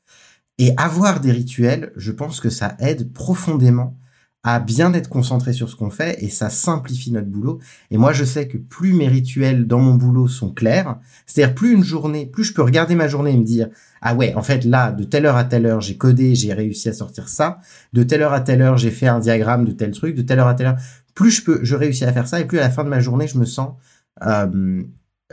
Et 0.57 0.73
avoir 0.77 1.19
des 1.19 1.31
rituels, 1.31 1.91
je 1.95 2.11
pense 2.11 2.39
que 2.39 2.49
ça 2.49 2.75
aide 2.79 3.13
profondément 3.13 3.95
à 4.43 4.59
bien 4.59 4.93
être 4.93 5.09
concentré 5.09 5.51
sur 5.51 5.69
ce 5.69 5.75
qu'on 5.75 5.89
fait 5.89 6.23
et 6.23 6.29
ça 6.29 6.49
simplifie 6.49 7.11
notre 7.11 7.27
boulot. 7.27 7.59
Et 7.91 7.97
moi, 7.97 8.13
je 8.13 8.23
sais 8.23 8.47
que 8.47 8.57
plus 8.57 8.93
mes 8.93 9.07
rituels 9.07 9.67
dans 9.67 9.79
mon 9.79 9.95
boulot 9.95 10.27
sont 10.27 10.53
clairs, 10.53 10.97
c'est-à-dire 11.25 11.53
plus 11.53 11.73
une 11.73 11.83
journée, 11.83 12.25
plus 12.25 12.45
je 12.45 12.53
peux 12.53 12.61
regarder 12.61 12.95
ma 12.95 13.07
journée 13.07 13.33
et 13.33 13.37
me 13.37 13.43
dire, 13.43 13.67
ah 14.01 14.15
ouais, 14.15 14.33
en 14.35 14.41
fait, 14.41 14.63
là, 14.63 14.91
de 14.91 15.03
telle 15.03 15.25
heure 15.25 15.35
à 15.35 15.43
telle 15.43 15.65
heure, 15.65 15.81
j'ai 15.81 15.97
codé, 15.97 16.33
j'ai 16.33 16.53
réussi 16.53 16.87
à 16.87 16.93
sortir 16.93 17.27
ça. 17.27 17.59
De 17.91 18.03
telle 18.03 18.21
heure 18.21 18.33
à 18.33 18.39
telle 18.39 18.61
heure, 18.61 18.77
j'ai 18.77 18.91
fait 18.91 19.07
un 19.07 19.19
diagramme 19.19 19.65
de 19.65 19.73
tel 19.73 19.91
truc. 19.91 20.15
De 20.15 20.21
telle 20.21 20.39
heure 20.39 20.47
à 20.47 20.53
telle 20.53 20.67
heure, 20.67 20.77
plus 21.13 21.31
je 21.31 21.43
peux, 21.43 21.59
je 21.63 21.75
réussis 21.75 22.05
à 22.05 22.13
faire 22.13 22.27
ça 22.27 22.39
et 22.39 22.45
plus 22.45 22.59
à 22.59 22.61
la 22.61 22.69
fin 22.69 22.85
de 22.85 22.89
ma 22.89 23.01
journée, 23.01 23.27
je 23.27 23.37
me 23.37 23.45
sens 23.45 23.71
euh, 24.25 24.83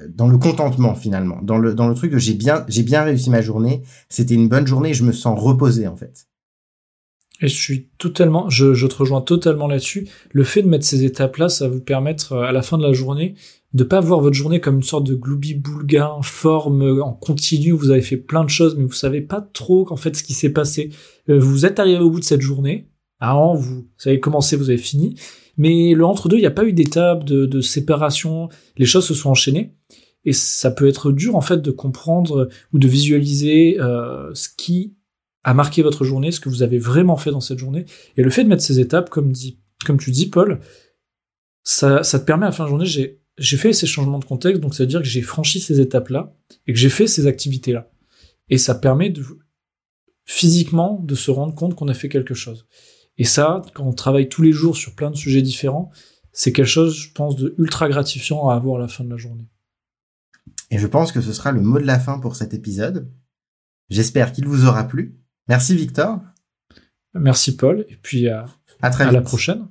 dans 0.09 0.29
le 0.29 0.39
contentement 0.39 0.95
finalement, 0.95 1.39
dans 1.43 1.59
le 1.59 1.75
dans 1.75 1.89
le 1.89 1.95
truc 1.95 2.13
de 2.13 2.19
j'ai 2.19 2.35
bien 2.35 2.65
j'ai 2.69 2.83
bien 2.83 3.03
réussi 3.03 3.31
ma 3.31 3.43
journée, 3.43 3.83
c'était 4.09 4.35
une 4.35 4.49
bonne 4.49 4.67
journée, 4.67 4.95
je 4.95 5.05
me 5.05 5.13
sens 5.13 5.39
reposé 5.39 5.87
en 5.87 5.97
fait. 5.97 6.29
Et 7.41 7.49
je 7.49 7.57
suis 7.57 7.89
totalement, 7.99 8.49
je, 8.49 8.75
je 8.75 8.87
te 8.87 8.95
rejoins 8.95 9.21
totalement 9.21 9.67
là-dessus. 9.67 10.09
Le 10.33 10.45
fait 10.45 10.63
de 10.63 10.69
mettre 10.69 10.85
ces 10.85 11.05
étapes-là, 11.05 11.49
ça 11.49 11.67
va 11.69 11.75
vous 11.75 11.81
permettre 11.81 12.33
euh, 12.33 12.43
à 12.43 12.53
la 12.53 12.63
fin 12.63 12.79
de 12.79 12.83
la 12.83 12.93
journée 12.93 13.35
de 13.73 13.83
pas 13.83 13.99
voir 14.01 14.21
votre 14.21 14.37
journée 14.37 14.61
comme 14.61 14.77
une 14.77 14.83
sorte 14.85 15.05
de 15.05 15.17
gloubi-boulga 15.17 16.19
forme 16.23 16.83
euh, 16.83 17.03
en 17.03 17.13
continu. 17.13 17.73
Vous 17.73 17.91
avez 17.91 18.03
fait 18.03 18.17
plein 18.17 18.45
de 18.45 18.51
choses, 18.51 18.77
mais 18.77 18.85
vous 18.85 18.93
savez 18.93 19.21
pas 19.21 19.41
trop 19.41 19.87
en 19.91 19.97
fait 19.97 20.15
ce 20.17 20.23
qui 20.23 20.33
s'est 20.33 20.53
passé. 20.53 20.91
Vous 21.27 21.67
êtes 21.67 21.81
arrivé 21.81 21.99
au 21.99 22.11
bout 22.11 22.21
de 22.21 22.25
cette 22.25 22.41
journée. 22.41 22.89
Avant, 23.19 23.55
vous, 23.55 23.89
avez 24.05 24.21
commencé, 24.21 24.57
vous 24.57 24.71
avez 24.71 24.79
fini. 24.79 25.17
Mais 25.57 25.95
le 25.95 26.05
entre-deux, 26.05 26.37
il 26.37 26.41
n'y 26.41 26.47
a 26.47 26.51
pas 26.51 26.65
eu 26.65 26.73
d'étape 26.73 27.25
de, 27.25 27.61
séparation. 27.61 28.49
Les 28.77 28.87
choses 28.87 29.07
se 29.07 29.15
sont 29.15 29.31
enchaînées. 29.31 29.75
Et 30.25 30.33
ça 30.33 30.71
peut 30.71 30.89
être 30.89 31.13
dur 31.13 31.37
en 31.37 31.43
fait 31.43 31.59
de 31.59 31.71
comprendre 31.71 32.49
ou 32.73 32.79
de 32.79 32.89
visualiser 32.89 33.79
euh, 33.79 34.33
ce 34.33 34.49
qui 34.57 34.95
à 35.45 35.53
marquer 35.53 35.83
votre 35.83 36.05
journée, 36.05 36.33
ce 36.33 36.41
que 36.41 36.49
vous 36.49 36.63
avez 36.63 36.79
vraiment 36.79 37.17
fait 37.17 37.31
dans 37.31 37.41
cette 37.41 37.59
journée. 37.59 37.85
Et 38.17 38.23
le 38.23 38.31
fait 38.31 38.45
de 38.45 38.49
mettre 38.49 38.63
ces 38.63 38.81
étapes, 38.81 39.11
comme, 39.11 39.31
dit, 39.31 39.61
comme 39.85 39.99
tu 39.99 40.11
dis, 40.11 40.31
Paul, 40.31 40.61
ça, 41.63 42.01
te 42.01 42.17
permet 42.17 42.47
à 42.47 42.49
la 42.49 42.53
fin 42.53 42.65
de 42.65 42.71
journée, 42.71 42.87
j'ai, 42.87 43.21
j'ai 43.37 43.59
fait 43.59 43.75
ces 43.75 43.87
changements 43.87 44.19
de 44.19 44.25
contexte, 44.25 44.63
donc 44.63 44.75
ça 44.75 44.85
veut 44.85 44.89
dire 44.89 45.01
que 45.01 45.07
j'ai 45.07 45.21
franchi 45.21 45.61
ces 45.61 45.81
étapes-là 45.81 46.35
et 46.67 46.73
que 46.73 46.79
j'ai 46.79 46.89
fait 46.89 47.07
ces 47.07 47.27
activités-là. 47.27 47.91
Et 48.49 48.57
ça 48.57 48.75
permet 48.75 49.11
de, 49.11 49.23
physiquement 50.25 51.01
de 51.03 51.15
se 51.15 51.31
rendre 51.31 51.55
compte 51.55 51.75
qu'on 51.75 51.89
a 51.89 51.95
fait 51.95 52.09
quelque 52.09 52.35
chose. 52.35 52.67
Et 53.17 53.25
ça, 53.25 53.63
quand 53.75 53.85
on 53.85 53.93
travaille 53.93 54.29
tous 54.29 54.43
les 54.43 54.53
jours 54.53 54.77
sur 54.77 54.95
plein 54.95 55.11
de 55.11 55.17
sujets 55.17 55.43
différents, 55.43 55.91
c'est 56.33 56.53
quelque 56.53 56.67
chose, 56.67 56.97
je 56.97 57.13
pense, 57.13 57.37
de 57.37 57.55
ultra 57.59 57.89
gratifiant 57.89 58.49
à 58.49 58.55
avoir 58.55 58.77
à 58.77 58.81
la 58.81 58.89
fin 58.89 59.05
de 59.05 59.11
la 59.11 59.17
journée. 59.17 59.49
Et 60.71 60.79
je 60.79 60.87
pense 60.87 61.13
que 61.13 61.21
ce 61.21 61.33
sera 61.33 61.53
le 61.53 61.61
mot 61.61 61.79
de 61.79 61.87
la 61.87 62.01
fin 62.01 62.19
pour 62.19 62.35
cet 62.35 62.55
épisode. 62.55 63.11
J'espère 63.89 64.33
qu'il 64.33 64.49
vous 64.49 64.67
aura 64.67 64.85
plu. 64.85 65.21
Merci 65.49 65.77
Victor. 65.77 66.21
Merci 67.15 67.57
Paul, 67.57 67.87
et 67.89 67.97
puis 67.97 68.29
à, 68.29 68.47
à, 68.83 68.91
très 68.91 69.05
à 69.05 69.13
la 69.13 69.21
prochaine. 69.21 69.69